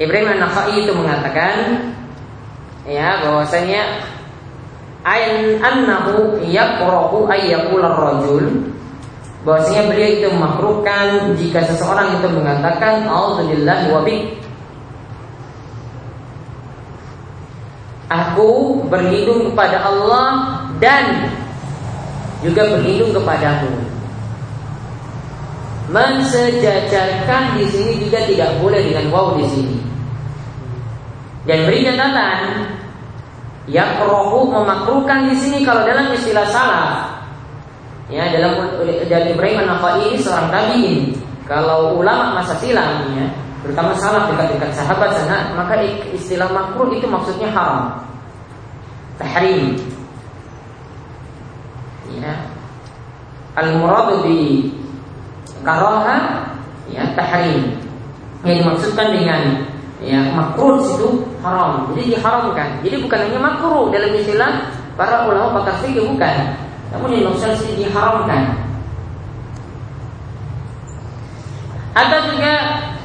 Ibrahim 0.00 0.28
An-Nakhai 0.32 0.80
itu 0.80 0.96
mengatakan 0.96 1.54
ya 2.88 3.20
bahwasanya 3.20 4.11
Ain 5.02 5.58
annahu 5.58 6.38
yaqrahu 6.46 7.26
ay 7.26 7.50
yaqul 7.50 7.82
rajul 7.82 8.46
bahwasanya 9.42 9.90
beliau 9.90 10.10
itu 10.14 10.28
memakruhkan 10.30 11.34
jika 11.34 11.66
seseorang 11.66 12.22
itu 12.22 12.30
mengatakan 12.30 13.02
auzubillahi 13.10 13.90
wa 13.90 14.06
bik 14.06 14.38
Aku 18.12 18.84
berlindung 18.92 19.48
kepada 19.48 19.88
Allah 19.88 20.28
dan 20.76 21.32
juga 22.44 22.68
berlindung 22.68 23.16
kepadamu. 23.16 23.72
Mensejajarkan 25.88 27.56
di 27.56 27.64
sini 27.72 27.92
juga 28.04 28.20
tidak 28.28 28.60
boleh 28.60 28.84
dengan 28.84 29.08
waw 29.08 29.40
di 29.40 29.48
sini. 29.48 29.76
Dan 31.48 31.64
beri 31.64 31.88
catatan 31.88 32.40
yang 33.70 34.02
rohu 34.02 34.50
memakruhkan 34.50 35.30
di 35.30 35.38
sini 35.38 35.62
kalau 35.62 35.86
dalam 35.86 36.10
istilah 36.10 36.46
salaf. 36.50 36.92
Ya 38.10 38.28
dalam 38.28 38.82
dan 39.06 39.30
Ibrahim 39.30 39.62
an 39.62 39.78
ini 40.02 40.18
seorang 40.18 40.50
tabiin. 40.50 41.14
Kalau 41.46 41.98
ulama 41.98 42.38
masa 42.38 42.58
silam 42.58 43.06
ya 43.14 43.26
terutama 43.62 43.94
salaf 43.94 44.26
dekat-dekat 44.34 44.74
sahabat 44.74 45.14
sana 45.14 45.54
maka 45.54 45.78
istilah 46.10 46.50
makruh 46.50 46.90
itu 46.90 47.06
maksudnya 47.06 47.48
haram. 47.54 48.02
Tahrim. 49.22 49.78
Ya. 52.18 52.34
Al 53.54 53.78
muradu 53.78 54.26
bi 54.26 54.74
karaha 55.62 56.50
ya 56.90 57.06
tahrim. 57.14 57.78
Yang 58.42 58.56
dimaksudkan 58.66 59.08
dengan 59.14 59.42
ya 60.02 60.20
makruh 60.34 60.82
itu 60.82 61.08
haram. 61.40 61.90
Jadi 61.94 62.02
diharamkan. 62.14 62.68
Jadi 62.82 62.96
bukan 63.06 63.18
hanya 63.22 63.38
makruh 63.38 63.88
dalam 63.94 64.10
istilah 64.18 64.52
para 64.98 65.24
ulama 65.24 65.62
pakar 65.62 65.78
fikih 65.80 66.04
bukan. 66.10 66.58
Namun 66.92 67.08
yang 67.14 67.32
maksudnya 67.32 67.56
sini 67.56 67.86
diharamkan. 67.86 68.42
Atau 71.92 72.18
juga 72.32 72.52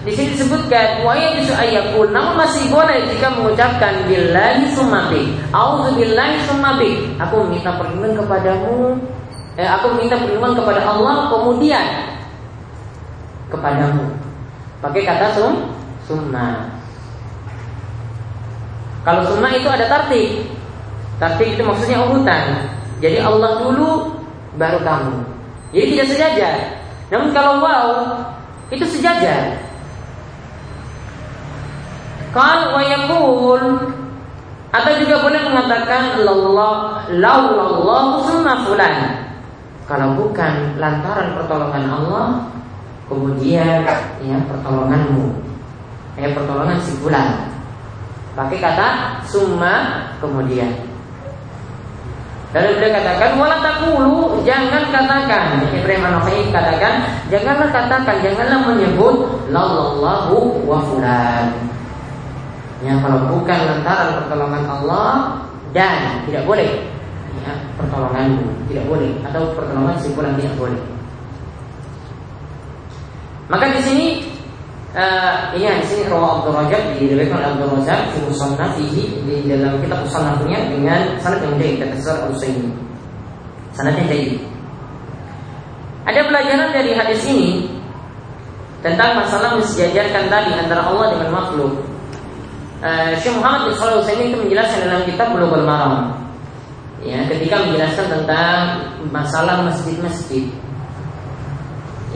di 0.07 0.15
sini 0.15 0.39
disebutkan 0.39 1.03
wa 1.03 1.11
yajuzu 1.11 1.51
ayyakul 1.51 2.07
namun 2.15 2.39
masih 2.39 2.71
boleh 2.71 3.11
jika 3.11 3.27
mengucapkan 3.35 4.07
billahi 4.07 4.63
summa 4.71 5.11
bi. 5.11 5.35
Auzu 5.51 5.95
billahi 5.95 6.39
summa 6.47 6.79
bi. 6.79 7.15
Aku 7.19 7.45
minta 7.47 7.75
perlindungan 7.75 8.23
kepadamu. 8.23 8.95
Eh, 9.59 9.67
aku 9.67 9.99
minta 9.99 10.15
perlindungan 10.15 10.55
kepada 10.63 10.81
Allah 10.87 11.27
kemudian 11.27 11.85
kepadamu. 13.51 14.07
Pakai 14.79 15.03
kata 15.03 15.35
sum 15.35 15.53
summa 16.07 16.76
kalau 19.07 19.23
summa 19.23 19.55
itu 19.55 19.71
ada 19.71 19.87
tartib. 19.87 20.43
Tartib 21.15 21.55
itu 21.55 21.63
maksudnya 21.63 22.03
urutan. 22.03 22.67
Jadi 22.99 23.23
Allah 23.23 23.63
dulu 23.63 24.19
baru 24.59 24.83
kamu. 24.83 25.15
Jadi 25.71 25.85
tidak 25.95 26.07
sejajar. 26.11 26.55
Namun 27.07 27.31
kalau 27.31 27.63
wow 27.63 27.87
itu 28.67 28.83
sejajar. 28.83 29.63
Qal 32.35 32.75
wa 32.75 32.83
yakul 32.83 33.63
atau 34.75 34.91
juga 34.99 35.23
boleh 35.23 35.39
mengatakan 35.47 36.19
Allah 36.19 37.07
laulallah 37.07 38.27
summa 38.27 38.67
fulan. 38.67 39.23
Kalau 39.87 40.19
bukan 40.19 40.75
lantaran 40.83 41.31
pertolongan 41.31 41.85
Allah, 41.87 42.27
kemudian 43.07 43.87
ya 44.19 44.37
pertolonganmu, 44.51 45.31
ya 46.19 46.27
pertolongan 46.35 46.75
si 46.83 46.91
fulan. 46.99 47.56
Pakai 48.37 48.61
kata 48.61 48.87
summa 49.25 50.05
kemudian. 50.21 50.69
Lalu 52.53 52.79
beliau 52.79 52.93
katakan 53.01 53.31
wala 53.35 53.57
takulu 53.59 54.39
jangan 54.47 54.87
katakan 54.87 55.67
Ibrahim 55.67 56.05
an 56.05 56.21
katakan 56.53 56.93
janganlah 57.27 57.69
katakan 57.75 58.15
janganlah 58.23 58.61
menyebut 58.71 59.15
lallahu 59.51 60.63
wa 60.63 60.79
fulan 60.87 61.51
Ya 62.85 62.93
kalau 63.03 63.25
bukan 63.35 63.57
lantaran 63.57 64.21
pertolongan 64.21 64.63
Allah 64.69 65.41
dan 65.73 66.23
tidak 66.29 66.45
boleh 66.45 66.87
ya, 67.41 67.51
pertolonganmu 67.75 68.47
tidak 68.69 68.85
boleh 68.85 69.11
atau 69.25 69.41
pertolongan 69.57 69.97
simpulan 69.97 70.37
tidak 70.37 70.55
boleh. 70.55 70.81
Maka 73.49 73.65
di 73.75 73.81
sini 73.81 74.07
uh, 74.95 75.51
ini 75.57 75.67
di 75.81 75.87
sini 75.87 76.03
Rawah 76.07 76.39
Abdul 76.39 76.55
Rajab 76.55 76.81
diriwayatkan 76.95 77.37
oleh 77.39 77.49
Abdul 77.57 77.71
Rajab 77.81 77.99
di 78.13 78.19
Musannaf 78.23 78.71
di 78.79 79.35
dalam 79.49 79.73
kitab 79.83 79.99
Musannafnya 80.05 80.59
dengan 80.71 81.01
sanad 81.19 81.41
yang 81.43 81.55
baik 81.59 81.75
kata 81.83 81.95
Sir 81.99 82.15
Al 82.15 82.33
Sanad 82.37 82.71
Sanadnya 83.75 84.05
baik. 84.07 84.29
Ada 86.07 86.21
pelajaran 86.23 86.69
dari 86.71 86.91
hadis 86.95 87.21
ini 87.27 87.67
tentang 88.79 89.19
masalah 89.19 89.59
mensejajarkan 89.59 90.31
tadi 90.31 90.51
antara 90.55 90.87
Allah 90.87 91.17
dengan 91.17 91.29
makhluk 91.35 91.83
uh, 92.81 93.11
Syekh 93.17 93.35
Muhammad 93.37 93.69
bin 93.69 93.73
Shalih 93.77 94.01
Utsaimin 94.01 94.27
itu 94.31 94.37
menjelaskan 94.37 94.79
dalam 94.85 95.01
kitab 95.05 95.27
Bulughul 95.33 95.65
Maram. 95.65 96.13
Ya, 97.05 97.23
ketika 97.29 97.61
menjelaskan 97.61 98.05
tentang 98.09 98.57
masalah 99.13 99.63
masjid-masjid. 99.69 100.49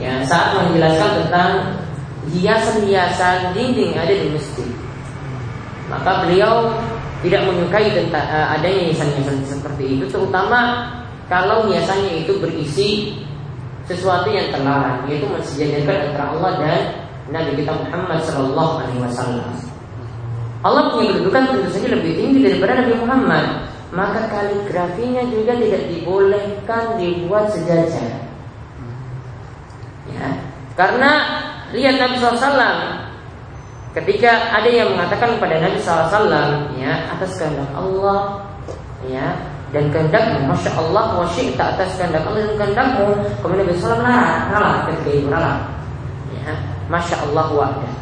Ya, 0.02 0.18
saat 0.26 0.58
menjelaskan 0.58 1.10
tentang 1.22 1.50
hiasan-hiasan 2.30 3.56
dinding 3.56 3.98
ada 3.98 4.14
di 4.14 4.28
masjid. 4.30 4.70
Maka 5.90 6.26
beliau 6.26 6.70
tidak 7.22 7.42
menyukai 7.46 7.90
tentang 7.90 8.26
uh, 8.26 8.54
adanya 8.54 8.90
hiasan-hiasan 8.90 9.46
seperti 9.46 9.98
itu 9.98 10.04
terutama 10.10 10.90
kalau 11.30 11.70
hiasannya 11.70 12.26
itu 12.26 12.34
berisi 12.42 12.90
sesuatu 13.86 14.30
yang 14.30 14.50
terlarang 14.50 15.06
yaitu 15.06 15.26
mensejajarkan 15.30 16.12
antara 16.12 16.26
Allah 16.34 16.52
dan 16.58 16.80
Nabi 17.30 17.62
kita 17.62 17.72
Muhammad 17.72 18.20
Sallallahu 18.26 18.72
Alaihi 18.82 19.00
Wasallam. 19.02 19.50
Allah 20.62 20.94
punya 20.94 21.10
kedudukan 21.14 21.42
tentu 21.50 21.68
saja 21.74 21.88
lebih 21.90 22.12
tinggi 22.14 22.38
daripada 22.46 22.82
Nabi 22.82 22.94
Muhammad. 23.02 23.44
Maka 23.92 24.24
kaligrafinya 24.30 25.20
juga 25.28 25.52
tidak 25.58 25.82
dibolehkan 25.92 26.96
dibuat 26.96 27.52
sejajar. 27.52 28.24
Ya, 30.08 30.28
karena 30.78 31.10
lihat 31.72 31.94
Nabi 31.98 32.14
SAW 32.20 32.56
ketika 33.92 34.52
ada 34.56 34.68
yang 34.68 34.92
mengatakan 34.96 35.36
kepada 35.36 35.60
Nabi 35.60 35.78
SAW 35.80 36.28
ya 36.76 36.92
atas 37.12 37.36
kehendak 37.36 37.68
Allah 37.76 38.46
ya 39.04 39.36
dan 39.72 39.88
kehendakmu 39.88 40.52
Masya 40.52 40.72
Allah 40.76 41.16
wa 41.16 41.26
tak 41.28 41.68
atas 41.76 41.96
kehendak 41.96 42.24
Allah 42.28 42.44
dan 42.44 42.56
kehendakmu 42.60 43.06
kemudian 43.40 43.66
Nabi 43.68 43.80
SAW 43.80 44.00
ngalah 44.04 44.74
ketika 44.88 45.10
itu 45.10 45.28
ngalah 45.28 45.56
ya 46.32 46.52
Masya 46.88 47.16
Allah 47.24 47.46
wahdah 47.52 47.92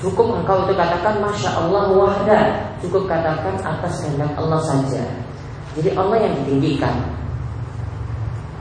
Cukup 0.00 0.32
engkau 0.32 0.64
itu 0.64 0.72
katakan 0.72 1.20
Masya 1.20 1.60
Allah 1.60 1.92
wahda. 1.92 2.40
Cukup 2.80 3.04
katakan 3.04 3.52
atas 3.60 4.00
kehendak 4.00 4.32
Allah 4.32 4.56
saja. 4.64 5.04
Jadi 5.76 5.92
Allah 5.92 6.24
yang 6.24 6.32
ditinggikan. 6.40 7.04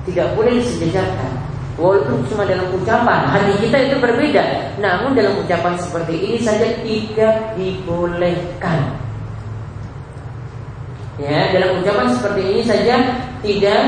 Tidak 0.03 0.35
boleh 0.35 0.59
disejajarkan 0.59 1.31
Walaupun 1.79 2.27
cuma 2.27 2.43
dalam 2.43 2.67
ucapan. 2.75 3.31
Hati 3.31 3.55
kita 3.63 3.77
itu 3.87 3.95
berbeda. 4.03 4.75
Namun 4.83 5.15
dalam 5.15 5.39
ucapan 5.39 5.79
seperti 5.79 6.13
ini 6.19 6.37
saja 6.43 6.67
Tidak 6.83 7.55
dibolehkan. 7.55 8.99
Ya, 11.19 11.51
dalam 11.51 11.83
ucapan 11.83 12.07
seperti 12.15 12.41
ini 12.47 12.61
saja 12.63 12.95
tidak 13.43 13.83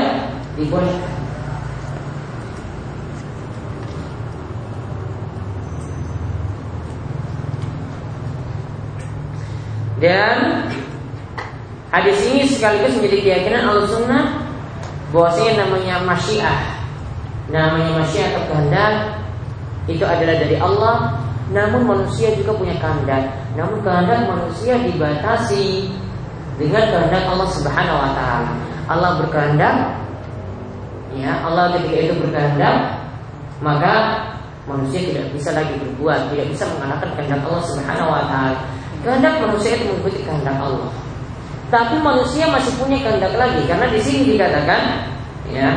dibolehkan. 0.52 1.16
Dan 9.96 10.66
hadis 11.88 12.18
ini 12.26 12.44
sekaligus 12.52 13.00
menjadi 13.00 13.18
keyakinan 13.22 13.64
al 13.64 13.86
sunnah 13.88 14.44
bahwasanya 15.14 15.64
namanya 15.64 16.04
masyiah, 16.04 16.81
namanya 17.52 18.00
masyiah 18.00 18.32
atau 18.32 18.42
kehendak 18.48 18.92
itu 19.86 20.02
adalah 20.02 20.36
dari 20.40 20.56
Allah. 20.56 20.96
Namun 21.52 21.84
manusia 21.84 22.32
juga 22.32 22.56
punya 22.56 22.80
kehendak. 22.80 23.28
Namun 23.52 23.84
kehendak 23.84 24.24
manusia 24.24 24.80
dibatasi 24.80 25.92
dengan 26.56 26.84
kehendak 26.88 27.28
Allah 27.28 27.48
Subhanahu 27.52 27.98
Wa 28.00 28.10
Taala. 28.16 28.52
Allah 28.88 29.10
berkehendak, 29.20 29.76
ya 31.12 31.44
Allah 31.44 31.76
ketika 31.76 31.98
itu 32.08 32.14
berkehendak, 32.24 32.76
maka 33.60 33.94
manusia 34.64 35.12
tidak 35.12 35.28
bisa 35.36 35.52
lagi 35.52 35.76
berbuat, 35.76 36.32
tidak 36.32 36.46
bisa 36.56 36.64
mengalahkan 36.72 37.10
kehendak 37.20 37.42
Allah 37.44 37.64
Subhanahu 37.68 38.08
Wa 38.08 38.22
Taala. 38.32 38.58
Kehendak 39.04 39.34
manusia 39.44 39.70
itu 39.76 39.84
mengikuti 39.92 40.24
kehendak 40.24 40.56
Allah. 40.56 40.88
Tapi 41.68 42.00
manusia 42.00 42.48
masih 42.48 42.72
punya 42.80 42.96
kehendak 43.00 43.36
lagi 43.36 43.60
karena 43.68 43.86
di 43.92 44.00
sini 44.00 44.36
dikatakan 44.36 44.80
ya 45.52 45.68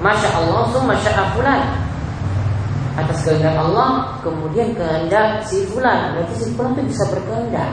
Masya 0.00 0.28
Allah 0.32 0.72
Masya 0.72 1.10
fulan 1.36 1.62
Atas 2.96 3.18
kehendak 3.24 3.56
Allah 3.56 4.16
Kemudian 4.24 4.72
kehendak 4.74 5.44
si 5.46 5.64
fulan 5.70 6.16
Berarti 6.16 6.34
si 6.36 6.48
fulan 6.56 6.74
itu 6.76 6.90
bisa 6.90 7.04
berkehendak 7.12 7.72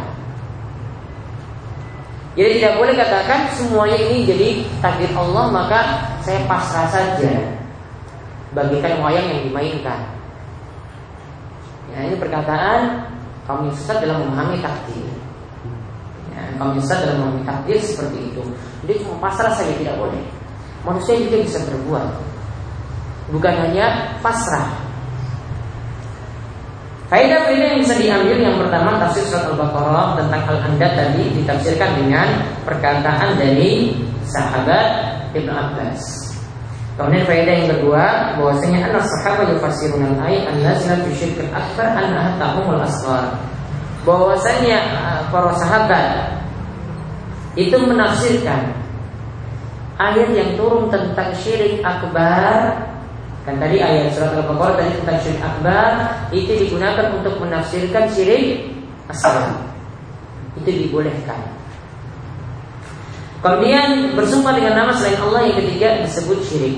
Jadi 2.37 2.49
tidak 2.61 2.73
boleh 2.77 2.93
katakan 2.93 3.39
Semuanya 3.55 3.97
ini 3.97 4.27
jadi 4.27 4.47
takdir 4.83 5.11
Allah 5.17 5.49
Maka 5.49 5.79
saya 6.21 6.43
pasrah 6.45 6.87
saja 6.91 7.33
Bagikan 8.51 9.01
wayang 9.01 9.27
yang 9.31 9.41
dimainkan 9.47 10.17
Ya 11.97 12.05
ini 12.05 12.15
perkataan 12.21 13.09
kaum 13.49 13.71
sesat 13.73 14.05
dalam 14.05 14.27
memahami 14.27 14.61
takdir. 14.61 15.09
Ya, 16.35 16.45
kaum 16.61 16.77
dalam 16.77 17.15
memahami 17.17 17.41
takdir 17.41 17.81
seperti 17.81 18.29
itu. 18.29 18.43
Dia 18.85 18.95
cuma 19.01 19.17
pasrah 19.17 19.49
saja 19.55 19.73
tidak 19.73 19.97
boleh. 19.97 20.21
Manusia 20.87 21.19
juga 21.19 21.43
bisa 21.43 21.59
berbuat. 21.67 22.07
Bukan 23.35 23.53
hanya 23.59 24.15
pasrah. 24.23 24.87
Faedah-faedah 27.07 27.67
yang 27.75 27.79
bisa 27.83 27.95
diambil 27.99 28.35
yang 28.39 28.55
pertama 28.59 28.99
tafsir 28.99 29.23
surat 29.27 29.47
Al-Baqarah 29.51 30.19
tentang 30.19 30.43
Al-Andat 30.43 30.91
tadi 30.95 31.23
ditafsirkan 31.39 32.03
dengan 32.03 32.27
perkataan 32.67 33.39
dari 33.39 33.95
sahabat 34.27 34.87
Ibn 35.31 35.47
Abbas. 35.47 36.27
Kemudian 36.99 37.23
faedah 37.29 37.53
yang 37.63 37.69
kedua 37.77 38.03
bahwasanya 38.41 38.89
anak 38.89 39.05
sahabat 39.05 39.53
yufasirun 39.53 40.17
al-ayat 40.17 40.49
an-nazilah 40.49 40.97
fi 41.05 41.11
syirk 41.13 41.47
akbar 41.53 41.93
annaha 41.93 42.35
ta'umul 42.41 42.81
asghar. 42.81 43.37
Bahwasanya 44.01 44.77
uh, 44.97 45.19
para 45.29 45.51
sahabat 45.61 46.05
itu 47.53 47.75
menafsirkan 47.77 48.73
ayat 49.97 50.29
yang 50.33 50.51
turun 50.53 50.93
tentang 50.93 51.33
syirik 51.33 51.81
akbar 51.81 52.85
kan 53.47 53.55
tadi 53.57 53.79
ayat 53.79 54.13
surat 54.13 54.37
Al-Baqarah 54.37 54.75
tadi 54.77 54.91
tentang 55.01 55.17
syirik 55.23 55.41
akbar 55.41 55.89
itu 56.29 56.51
digunakan 56.53 57.07
untuk 57.17 57.35
menafsirkan 57.41 58.05
syirik 58.13 58.69
asghar. 59.09 59.55
Itu 60.57 60.69
dibolehkan. 60.69 61.57
Kemudian 63.37 64.17
bersumpah 64.17 64.57
dengan 64.57 64.73
nama 64.83 64.91
selain 64.97 65.21
Allah 65.21 65.41
yang 65.45 65.55
ketiga 65.61 66.01
disebut 66.03 66.39
syirik. 66.43 66.77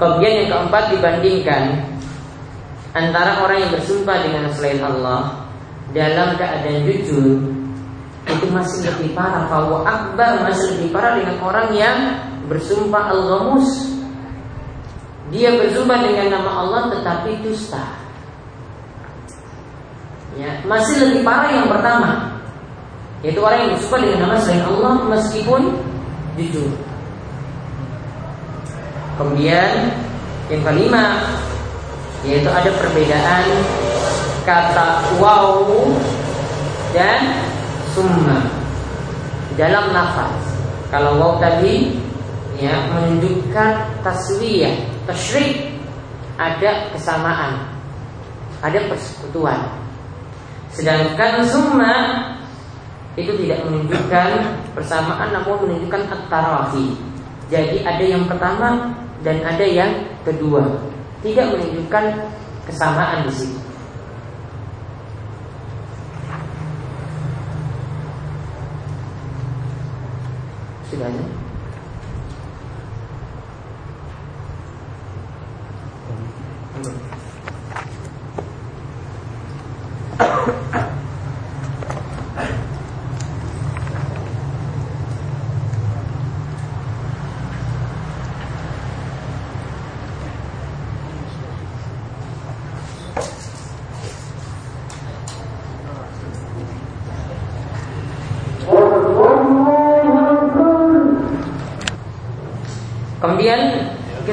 Kemudian 0.00 0.32
yang 0.44 0.48
keempat 0.48 0.96
dibandingkan 0.96 1.62
antara 2.96 3.44
orang 3.44 3.68
yang 3.68 3.72
bersumpah 3.76 4.18
dengan 4.24 4.48
selain 4.50 4.80
Allah 4.80 5.46
dalam 5.92 6.34
keadaan 6.40 6.88
jujur 6.88 7.59
itu 8.38 8.46
masih 8.50 8.86
lebih 8.86 9.16
parah. 9.16 9.50
Bahwa 9.50 9.82
akbar 9.82 10.46
masih 10.46 10.76
lebih 10.76 10.88
parah 10.94 11.12
dengan 11.18 11.36
orang 11.42 11.68
yang 11.74 11.98
bersumpah 12.46 13.10
al-ghamus. 13.10 13.70
Dia 15.30 15.54
bersumpah 15.54 15.98
dengan 16.02 16.26
nama 16.38 16.50
Allah 16.66 16.82
tetapi 16.90 17.42
dusta. 17.46 17.82
Ya, 20.38 20.62
masih 20.66 21.06
lebih 21.06 21.22
parah 21.26 21.50
yang 21.50 21.66
pertama. 21.70 22.38
Yaitu 23.22 23.40
orang 23.42 23.66
yang 23.66 23.70
bersumpah 23.76 24.00
dengan 24.00 24.18
nama 24.26 24.36
selain 24.40 24.64
Allah 24.66 24.94
meskipun 25.10 25.62
jujur. 26.38 26.72
Kemudian 29.20 29.92
yang 30.48 30.62
kelima 30.64 31.04
yaitu 32.24 32.48
ada 32.52 32.68
perbedaan 32.76 33.44
kata 34.44 35.04
wow 35.20 35.64
dan 36.92 37.49
summa 38.00 38.40
dalam 39.60 39.92
nafas. 39.92 40.40
Kalau 40.88 41.20
wow 41.20 41.32
tadi 41.36 42.00
ya 42.56 42.88
menunjukkan 42.88 44.00
taswiyah, 44.00 44.72
tasyrik 45.04 45.76
ada 46.40 46.88
kesamaan, 46.96 47.68
ada 48.64 48.80
persekutuan. 48.88 49.60
Sedangkan 50.72 51.44
summa 51.44 51.94
itu 53.20 53.36
tidak 53.44 53.68
menunjukkan 53.68 54.28
persamaan 54.72 55.28
namun 55.36 55.68
menunjukkan 55.68 56.08
at-tarafi. 56.08 56.96
Jadi 57.52 57.84
ada 57.84 58.04
yang 58.06 58.24
pertama 58.24 58.96
dan 59.20 59.44
ada 59.44 59.66
yang 59.66 59.92
kedua. 60.24 60.64
Tidak 61.20 61.52
menunjukkan 61.52 62.04
kesamaan 62.64 63.28
di 63.28 63.32
situ. 63.36 63.69
Sudahnya? 70.90 71.49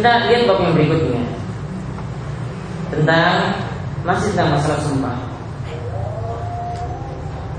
Kita 0.08 0.32
lihat 0.32 0.44
bab 0.48 0.64
yang 0.64 0.72
berikutnya 0.72 1.24
tentang 2.96 3.60
masih 4.08 4.32
tentang 4.32 4.56
masalah 4.56 4.80
sumpah. 4.80 5.20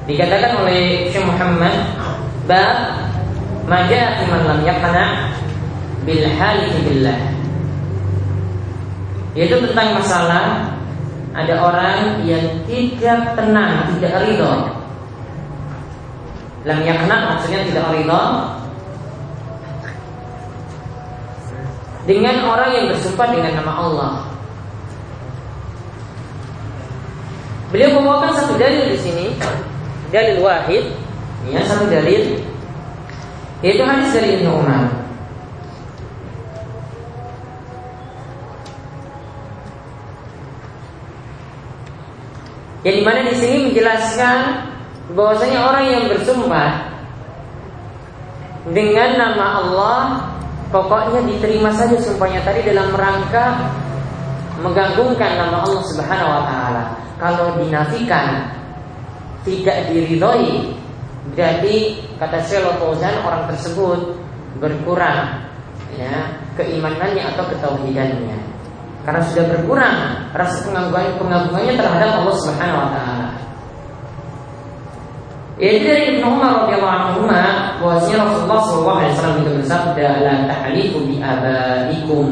Dikatakan 0.08 0.64
oleh 0.64 1.12
Syekh 1.12 1.28
Muhammad 1.28 1.76
bab 2.48 3.04
maja 3.68 4.24
man 4.32 4.48
lam 4.48 4.60
yaqna 4.64 5.28
bil 6.08 6.24
halifi 6.24 6.80
billah. 6.88 7.20
Yaitu 9.36 9.60
tentang 9.68 10.00
masalah 10.00 10.72
ada 11.36 11.54
orang 11.60 12.24
yang 12.24 12.64
tidak 12.64 13.36
tenang, 13.36 13.92
tidak 14.00 14.24
ridho. 14.24 14.72
Lam 16.64 16.80
yakna 16.80 17.16
maksudnya 17.28 17.68
tidak 17.68 17.92
ridho 17.92 18.56
dengan 22.08 22.40
orang 22.48 22.72
yang 22.72 22.86
bersumpah 22.88 23.28
dengan 23.36 23.60
nama 23.60 23.72
Allah. 23.84 24.12
Beliau 27.68 28.00
membawakan 28.00 28.32
satu 28.32 28.56
dalil 28.56 28.96
di 28.96 28.96
sini, 28.96 29.26
dalil 30.08 30.40
wahid, 30.40 30.88
ya 31.52 31.60
satu 31.68 31.84
dalil, 31.84 32.40
yaitu 33.60 33.84
hadis 33.84 34.08
dari 34.16 34.40
Ibnu 34.40 34.48
Umar. 34.56 34.88
Yang 42.88 42.96
di 42.96 43.04
mana 43.04 43.20
di 43.28 43.34
sini 43.36 43.56
menjelaskan 43.68 44.38
bahwasanya 45.12 45.60
orang 45.60 45.84
yang 45.92 46.04
bersumpah 46.08 46.88
dengan 48.72 49.10
nama 49.20 49.46
Allah 49.60 50.27
Pokoknya 50.68 51.24
diterima 51.24 51.72
saja 51.72 51.96
sumpahnya 51.96 52.44
tadi 52.44 52.60
dalam 52.60 52.92
rangka 52.92 53.72
menggantungkan 54.60 55.40
nama 55.40 55.64
Allah 55.64 55.82
Subhanahu 55.88 56.28
wa 56.28 56.42
taala. 56.44 56.84
Kalau 57.16 57.56
dinafikan 57.56 58.52
tidak 59.48 59.88
diridhoi 59.88 60.76
berarti 61.32 62.04
kata 62.20 62.38
Syekh 62.44 62.68
Fauzan 62.76 63.16
orang 63.24 63.48
tersebut 63.48 64.16
berkurang 64.60 65.48
ya 65.96 66.36
keimanannya 66.60 67.32
atau 67.32 67.48
ketauhidannya. 67.48 68.38
Karena 69.08 69.24
sudah 69.24 69.44
berkurang 69.48 69.96
rasa 70.36 70.68
pengagungan 70.68 71.16
pengagungannya 71.16 71.74
terhadap 71.80 72.10
Allah 72.20 72.36
Subhanahu 72.44 72.80
wa 72.84 72.90
taala. 72.92 73.17
Yaitu 75.58 75.90
dari 75.90 76.02
Ibnu 76.14 76.38
Umar 76.38 76.64
radhiyallahu 76.64 77.26
anhu 77.26 77.26
bahwasanya 77.82 78.30
Rasulullah 78.30 78.62
sallallahu 78.62 78.98
alaihi 79.02 79.12
wasallam 79.18 79.38
itu 79.42 79.50
bersabda 79.58 80.08
la 80.22 80.34
tahlifu 80.46 80.98
bi 81.02 81.14
abaikum. 81.18 82.26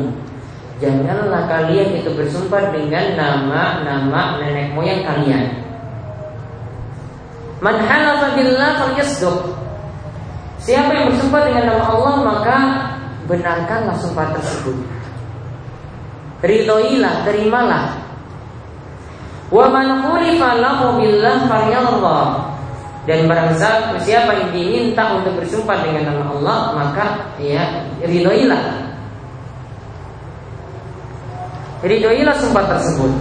Janganlah 0.79 1.51
kalian 1.51 1.99
itu 1.99 2.11
bersumpah 2.15 2.71
dengan 2.71 3.19
nama-nama 3.19 4.39
nenek 4.39 4.77
moyang 4.79 5.03
kalian. 5.03 5.59
Man 7.59 7.83
halafa 7.83 8.39
billah 8.39 8.79
falyasduq. 8.85 9.43
Siapa 10.63 10.91
yang 10.95 11.11
bersumpah 11.11 11.51
dengan 11.51 11.65
nama 11.75 11.85
Allah 11.89 12.15
maka 12.23 12.59
benarkanlah 13.27 13.97
sumpah 13.99 14.39
tersebut. 14.39 14.77
Ridhoilah, 16.47 17.27
terimalah. 17.27 17.97
Wa 19.51 19.67
man 19.73 20.05
khulifa 20.05 20.63
lahu 20.63 21.01
billah 21.01 21.49
falyarda. 21.51 22.55
Dan 23.07 23.31
barang 23.31 23.55
siapa 24.03 24.35
yang 24.35 24.51
diminta 24.51 25.15
untuk 25.15 25.39
bersumpah 25.39 25.79
dengan 25.87 26.11
nama 26.11 26.25
Allah 26.35 26.59
Maka 26.75 27.07
ya 27.39 27.87
ridhoilah 28.03 28.63
Ridhoilah 31.87 32.35
sumpah 32.43 32.67
tersebut 32.67 33.15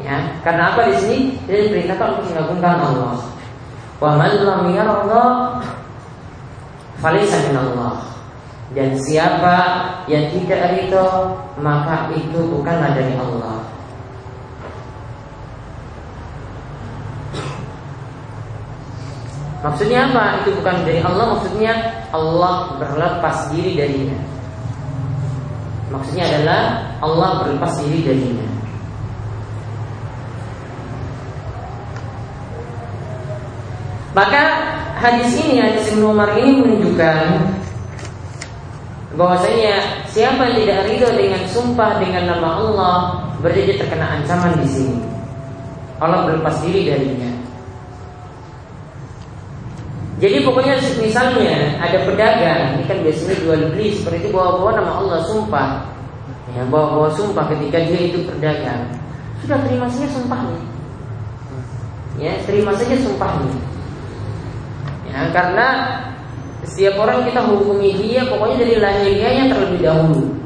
Ya, 0.00 0.16
karena 0.40 0.72
apa 0.74 0.90
di 0.90 0.96
sini? 0.96 1.18
Jadi 1.44 1.70
perintahkan 1.70 2.08
untuk 2.18 2.32
mengagungkan 2.32 2.76
Allah. 2.82 3.14
Wa 4.00 4.16
man 4.16 4.32
lam 4.42 4.62
yarda 4.72 5.26
falaysa 6.98 7.38
Allah. 7.52 8.00
Dan 8.74 8.96
siapa 9.06 9.56
yang 10.10 10.30
tidak 10.34 10.72
ridho, 10.74 11.36
maka 11.62 12.10
itu 12.16 12.38
bukanlah 12.48 12.90
dari 12.96 13.12
Allah. 13.14 13.69
Maksudnya 19.60 20.08
apa? 20.08 20.40
Itu 20.40 20.56
bukan 20.56 20.88
dari 20.88 21.04
Allah, 21.04 21.36
maksudnya 21.36 21.72
Allah 22.16 22.80
berlepas 22.80 23.52
diri 23.52 23.76
darinya. 23.76 24.18
Maksudnya 25.92 26.24
adalah 26.32 26.62
Allah 27.04 27.30
berlepas 27.44 27.72
diri 27.84 28.00
darinya. 28.00 28.48
Maka 34.10 34.42
hadis 34.98 35.38
ini, 35.38 35.62
hadis 35.62 35.92
Ibnu 35.94 36.10
Umar 36.10 36.34
ini 36.34 36.64
menunjukkan 36.64 37.26
bahwasanya 39.14 40.06
siapa 40.10 40.50
yang 40.50 40.56
tidak 40.62 40.78
ridho 40.86 41.08
dengan 41.14 41.42
sumpah 41.50 41.98
dengan 41.98 42.30
nama 42.34 42.48
Allah 42.62 42.96
berarti 43.38 43.78
terkena 43.78 44.18
ancaman 44.18 44.58
di 44.62 44.68
sini. 44.70 44.98
Allah 46.02 46.26
berlepas 46.26 46.58
diri 46.64 46.90
darinya. 46.90 47.29
Jadi 50.20 50.44
pokoknya 50.44 50.76
misalnya 51.00 51.80
ada 51.80 52.04
pedagang, 52.04 52.76
ini 52.76 52.84
kan 52.84 53.00
biasanya 53.00 53.40
jual 53.40 53.60
beli 53.72 53.96
seperti 53.96 54.28
itu 54.28 54.36
bawa-bawa 54.36 54.76
nama 54.76 54.92
Allah 55.00 55.18
sumpah. 55.24 55.68
Ya, 56.52 56.62
bawa-bawa 56.68 57.08
sumpah 57.16 57.48
ketika 57.48 57.80
dia 57.88 58.00
itu 58.12 58.28
pedagang. 58.28 58.84
Sudah 59.40 59.56
terima 59.64 59.88
saja 59.88 60.12
sumpahnya. 60.12 60.60
Ya, 62.20 62.36
terima 62.44 62.76
saja 62.76 63.00
sumpahnya. 63.00 63.54
Ya, 65.08 65.32
karena 65.32 65.66
setiap 66.68 67.00
orang 67.00 67.24
kita 67.24 67.40
hukumi 67.40 67.96
dia 67.96 68.28
pokoknya 68.28 68.56
dari 68.60 68.76
lahiriahnya 68.76 69.44
terlebih 69.56 69.80
dahulu. 69.80 70.36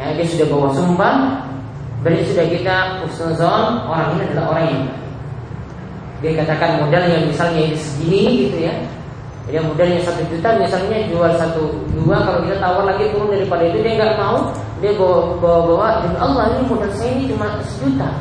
Ya, 0.00 0.16
dia 0.16 0.24
sudah 0.24 0.46
bawa 0.48 0.72
sumpah, 0.72 1.44
berarti 2.00 2.24
sudah 2.32 2.46
kita 2.48 2.76
usnuzon 3.04 3.84
orang 3.84 4.16
ini 4.16 4.22
adalah 4.32 4.46
orang 4.56 4.64
yang 4.72 4.82
dia 6.18 6.32
katakan 6.34 6.82
modal 6.82 7.04
yang 7.06 7.24
misalnya 7.30 7.74
segini 7.78 8.48
gitu 8.48 8.58
ya. 8.66 8.74
Jadi 9.48 9.64
modalnya 9.64 10.00
satu 10.04 10.22
juta 10.28 10.48
misalnya 10.60 10.98
jual 11.08 11.32
satu 11.40 11.62
dua 11.96 12.20
kalau 12.20 12.44
kita 12.44 12.56
tawar 12.60 12.84
lagi 12.84 13.08
turun 13.16 13.32
daripada 13.32 13.64
itu 13.64 13.80
dia 13.80 13.96
nggak 13.96 14.14
mau 14.20 14.52
dia 14.84 14.92
bawa 14.92 15.18
bawa 15.40 15.60
bawa 15.64 15.88
dan 16.04 16.12
Allah 16.20 16.44
ini 16.52 16.62
modal 16.68 16.92
saya 16.92 17.10
ini 17.16 17.24
cuma 17.32 17.48
sejuta 17.64 18.12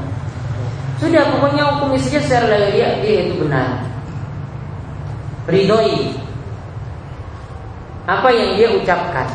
sudah 0.97 1.29
pokoknya 1.29 1.63
hukumnya 1.77 1.99
saja 2.01 2.19
secara 2.25 2.45
lahiriah 2.57 2.97
dia 3.05 3.29
itu 3.29 3.45
benar. 3.45 3.85
Ridhoi. 5.45 6.17
Apa 8.09 8.29
yang 8.33 8.57
dia 8.57 8.67
ucapkan. 8.73 9.27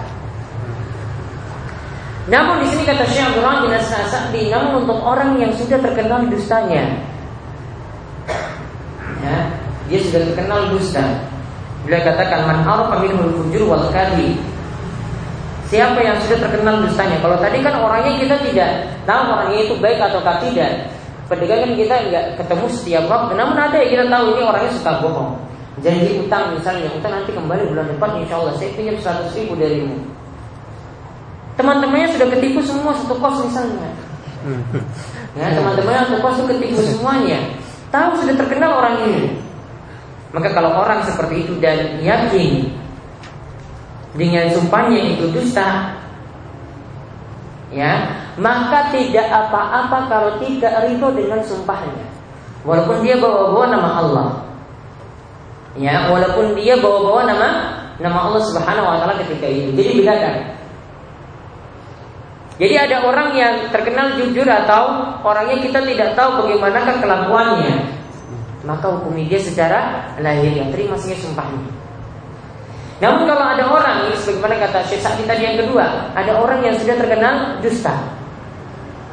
Namun 2.27 2.63
di 2.63 2.67
sini 2.71 2.83
kata 2.87 3.03
Syekh 3.07 3.35
Abdul 3.35 3.43
Rahman 3.43 3.67
bin 3.67 3.75
Sa'di, 3.83 4.43
namun 4.51 4.87
untuk 4.87 4.99
orang 5.03 5.39
yang 5.43 5.51
sudah 5.59 5.79
terkenal 5.83 6.23
dustanya, 6.31 6.71
ya, 6.71 6.87
dia 9.93 10.01
sudah 10.01 10.25
terkenal 10.33 10.73
dusta. 10.73 11.05
Bila 11.85 12.01
katakan 12.01 12.49
man 12.49 12.65
arafa 12.65 13.05
minhul 13.05 13.29
fujur 13.37 13.69
wal 13.69 13.93
kadhi. 13.93 14.41
Siapa 15.69 16.01
yang 16.01 16.17
sudah 16.25 16.49
terkenal 16.49 16.81
dustanya? 16.81 17.21
Kalau 17.21 17.37
tadi 17.37 17.61
kan 17.61 17.77
orangnya 17.77 18.17
kita 18.17 18.37
tidak 18.49 18.71
tahu 19.05 19.37
orangnya 19.37 19.61
itu 19.69 19.75
baik 19.77 20.01
atau 20.01 20.25
tidak. 20.41 20.89
Pedagang 21.29 21.77
kita 21.77 21.95
nggak 22.09 22.25
ketemu 22.41 22.67
setiap 22.73 23.05
waktu. 23.13 23.33
Namun 23.37 23.57
ada 23.61 23.77
yang 23.85 23.91
kita 23.93 24.05
tahu 24.09 24.25
ini 24.33 24.41
orangnya 24.49 24.73
suka 24.73 24.93
bohong. 25.05 25.33
Janji 25.81 26.21
utang 26.21 26.53
misalnya, 26.53 26.89
utang 26.93 27.13
nanti 27.17 27.33
kembali 27.33 27.73
bulan 27.73 27.89
depan, 27.89 28.21
insya 28.21 28.37
Allah 28.37 28.53
saya 28.61 28.77
pinjam 28.77 28.97
100 29.01 29.33
ribu 29.41 29.57
darimu. 29.57 29.97
Teman-temannya 31.57 32.09
sudah 32.17 32.29
ketipu 32.33 32.61
semua 32.61 32.93
satu 32.97 33.17
kos 33.17 33.45
misalnya. 33.45 33.89
Ya, 35.33 35.49
teman-temannya 35.57 36.13
satu 36.13 36.19
kos 36.21 36.37
itu 36.37 36.45
ketipu 36.53 36.81
semuanya. 36.81 37.41
Tahu 37.89 38.21
sudah 38.21 38.35
terkenal 38.37 38.73
orang 38.77 38.97
ini. 39.09 39.52
Maka 40.33 40.49
kalau 40.57 40.73
orang 40.81 41.05
seperti 41.05 41.45
itu 41.45 41.61
dan 41.61 42.01
yakin 42.01 42.73
dengan 44.17 44.49
sumpahnya 44.49 45.17
itu 45.17 45.29
dusta, 45.29 45.93
ya, 47.69 47.93
maka 48.41 48.89
tidak 48.93 49.29
apa-apa 49.29 50.09
kalau 50.09 50.31
tidak 50.41 50.73
ridho 50.89 51.09
dengan 51.13 51.41
sumpahnya. 51.45 52.09
Walaupun 52.65 53.05
dia 53.05 53.21
bawa-bawa 53.21 53.67
nama 53.69 53.91
Allah. 54.01 54.29
Ya, 55.77 56.09
walaupun 56.09 56.57
dia 56.57 56.81
bawa-bawa 56.81 57.29
nama 57.29 57.49
nama 58.01 58.19
Allah 58.29 58.43
Subhanahu 58.45 58.89
wa 58.89 58.97
taala 59.01 59.21
ketika 59.21 59.49
itu. 59.49 59.73
Jadi 59.77 59.91
bedakan. 60.01 60.37
Jadi 62.61 62.75
ada 62.79 62.97
orang 63.03 63.35
yang 63.35 63.55
terkenal 63.73 64.15
jujur 64.21 64.45
atau 64.45 65.17
orangnya 65.25 65.59
kita 65.65 65.81
tidak 65.83 66.15
tahu 66.15 66.45
bagaimana 66.47 66.85
kelakuannya. 67.01 68.02
Maka 68.63 68.87
hukumi 68.95 69.27
dia 69.27 69.43
secara 69.43 70.11
lahir 70.23 70.55
yang 70.55 70.71
terima 70.71 70.95
saja 70.95 71.19
sumpahnya. 71.19 71.67
Namun 73.03 73.27
kalau 73.27 73.43
ada 73.43 73.65
orang, 73.67 73.97
ini 74.07 74.15
sebagaimana 74.15 74.63
kata 74.63 74.87
Syekh 74.87 75.03
Sa'di 75.03 75.27
tadi 75.27 75.43
yang 75.43 75.59
kedua, 75.59 76.15
ada 76.15 76.39
orang 76.39 76.63
yang 76.63 76.79
sudah 76.79 76.95
terkenal 76.95 77.59
dusta, 77.59 77.99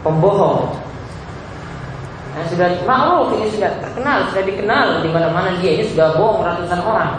pembohong. 0.05 0.69
Nah, 2.37 2.45
sudah 2.45 2.69
ma'ruf 2.85 3.33
ini 3.41 3.49
sudah 3.49 3.73
terkenal, 3.81 4.29
sudah 4.29 4.45
dikenal 4.45 5.01
di 5.01 5.09
mana-mana 5.09 5.57
dia 5.57 5.81
ini 5.81 5.89
sudah 5.89 6.13
bohong 6.13 6.45
ratusan 6.45 6.81
orang. 6.85 7.17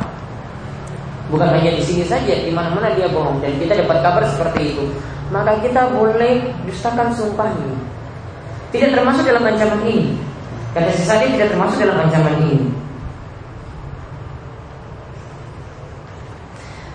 Bukan 1.35 1.51
hanya 1.51 1.75
di 1.75 1.83
sini 1.83 2.07
saja, 2.07 2.39
di 2.39 2.55
mana-mana 2.55 2.95
dia 2.95 3.11
bohong 3.11 3.43
dan 3.43 3.59
kita 3.59 3.83
dapat 3.83 3.99
kabar 4.07 4.23
seperti 4.31 4.71
itu 4.71 4.87
maka 5.31 5.57
kita 5.63 5.95
boleh 5.95 6.51
dustakan 6.67 7.15
sumpahnya. 7.15 7.71
Tidak 8.71 8.95
termasuk 8.95 9.27
dalam 9.27 9.47
ancaman 9.47 9.83
ini. 9.87 10.15
Kata 10.71 10.91
si 10.95 11.03
Sadi 11.03 11.35
tidak 11.35 11.51
termasuk 11.51 11.83
dalam 11.83 12.07
ancaman 12.07 12.35
ini. 12.47 12.71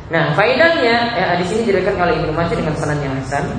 Nah, 0.05 0.31
faedahnya 0.37 0.95
ya, 1.17 1.35
di 1.35 1.45
sini 1.49 1.67
diberikan 1.67 1.97
oleh 1.99 2.15
Ibnu 2.21 2.31
Majah 2.31 2.55
dengan 2.55 2.75
sanad 2.77 3.01
yang 3.03 3.17
hasan. 3.19 3.51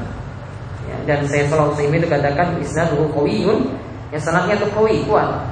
Ya, 0.86 0.96
dan 1.04 1.26
saya 1.26 1.50
selalu 1.50 1.74
Utsaimin 1.74 2.00
itu 2.00 2.08
katakan 2.08 2.56
isnaduhu 2.62 3.10
qawiyun, 3.12 3.76
yang 4.14 4.22
sanadnya 4.22 4.54
itu 4.54 4.70
qawi, 4.70 5.02
kuat. 5.04 5.42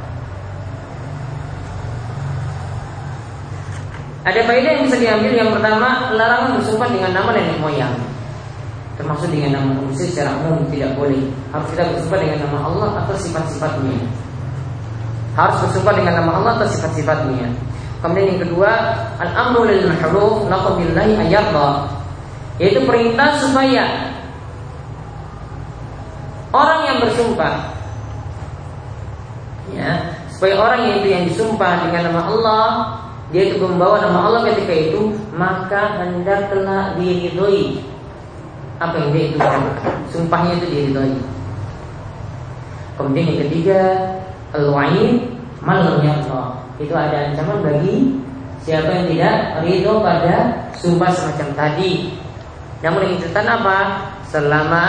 Ada 4.24 4.40
faedah 4.48 4.70
yang 4.80 4.82
bisa 4.88 4.96
diambil 4.96 5.32
yang 5.36 5.50
pertama 5.52 6.08
larangan 6.16 6.56
bersumpah 6.56 6.88
dengan 6.88 7.12
nama 7.12 7.30
nenek 7.36 7.60
moyang 7.60 7.92
termasuk 8.94 9.26
dengan 9.30 9.58
nama 9.58 9.70
manusia 9.74 10.06
secara 10.06 10.38
umum 10.46 10.70
tidak 10.70 10.94
boleh. 10.94 11.26
Harus 11.50 11.66
kita 11.74 11.82
bersumpah 11.90 12.18
dengan 12.22 12.38
nama 12.46 12.58
Allah 12.70 12.90
atau 13.04 13.14
sifat-sifatnya. 13.18 13.98
Harus 15.34 15.56
bersumpah 15.66 15.94
dengan 15.98 16.22
nama 16.22 16.30
Allah 16.38 16.52
atau 16.62 16.68
sifat-sifatnya. 16.70 17.50
Kemudian 17.98 18.36
yang 18.36 18.40
kedua, 18.46 18.70
al-amru 19.18 19.66
lil 19.66 19.90
mahruf 19.90 20.46
naqbillahi 20.46 21.18
ayyarda. 21.26 21.90
Yaitu 22.62 22.86
perintah 22.86 23.34
supaya 23.42 24.14
orang 26.54 26.80
yang 26.86 26.98
bersumpah 27.02 27.74
ya, 29.74 29.90
supaya 30.30 30.54
orang 30.54 30.80
yang 30.86 30.94
itu 31.02 31.08
yang 31.10 31.24
disumpah 31.26 31.82
dengan 31.90 32.14
nama 32.14 32.22
Allah 32.30 32.66
dia 33.34 33.50
itu 33.50 33.58
membawa 33.58 33.98
nama 33.98 34.30
Allah 34.30 34.40
ketika 34.46 34.70
itu 34.70 35.10
maka 35.34 35.98
hendaklah 35.98 36.94
diridhoi 36.94 37.82
apa 38.78 38.94
yang 39.02 39.10
dia 39.10 39.24
itu 39.34 39.38
sumpahnya 40.14 40.62
itu 40.62 40.66
diridhoi. 40.70 41.14
Kemudian 42.94 43.26
yang 43.34 43.40
ketiga 43.50 43.80
al-wa'id 44.54 45.20
malnya 45.60 46.22
Itu 46.78 46.94
ada 46.94 47.30
ancaman 47.30 47.62
bagi 47.62 48.18
siapa 48.62 48.88
yang 48.90 49.06
tidak 49.10 49.36
ridho 49.62 50.00
pada 50.00 50.66
sumpah 50.78 51.10
semacam 51.10 51.48
tadi. 51.54 52.14
Namun 52.82 53.00
yang 53.06 53.16
catatan 53.22 53.48
apa? 53.60 53.78
Selama 54.30 54.84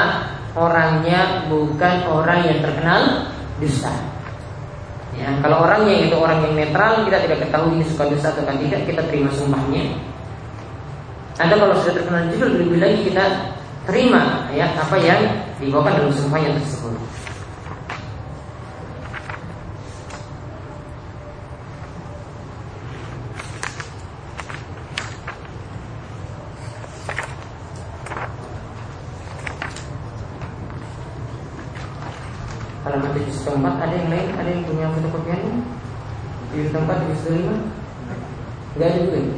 orangnya 0.58 1.46
bukan 1.52 1.96
orang 2.10 2.40
yang 2.50 2.60
terkenal 2.66 3.30
dusta. 3.62 3.94
Ya, 5.16 5.32
kalau 5.40 5.64
orangnya 5.64 6.10
itu 6.10 6.16
orang 6.18 6.44
yang 6.44 6.54
netral, 6.60 7.08
kita 7.08 7.24
tidak 7.24 7.48
ketahui 7.48 7.80
ini 7.80 7.86
suka 7.88 8.04
dusta 8.12 8.36
atau 8.36 8.44
tidak, 8.44 8.84
kita 8.84 9.02
terima 9.08 9.32
sumpahnya. 9.32 9.96
Ada 11.36 11.56
kalau 11.56 11.76
sudah 11.84 12.00
terkenal 12.00 12.32
jujur 12.32 12.48
lebih 12.48 12.80
lagi 12.80 13.12
kita 13.12 13.26
terima 13.84 14.48
ya 14.56 14.72
apa 14.72 14.96
yang 14.96 15.20
dibawakan 15.60 16.00
dalam 16.00 16.14
sumpahnya 16.16 16.56
tersebut. 16.56 16.96
Kalau 32.86 33.02
nanti 33.02 33.28
di 33.28 33.34
tempat 33.34 33.76
ada 33.82 33.96
yang 33.98 34.08
lain, 34.14 34.30
ada 34.38 34.50
yang 34.56 34.64
punya 34.64 34.86
fotokopiannya 34.94 35.54
di 36.54 36.70
tempat 37.26 37.34
di 37.34 37.42
lima, 37.42 37.58
nggak 38.78 38.90
ada 38.90 39.00
juga. 39.02 39.35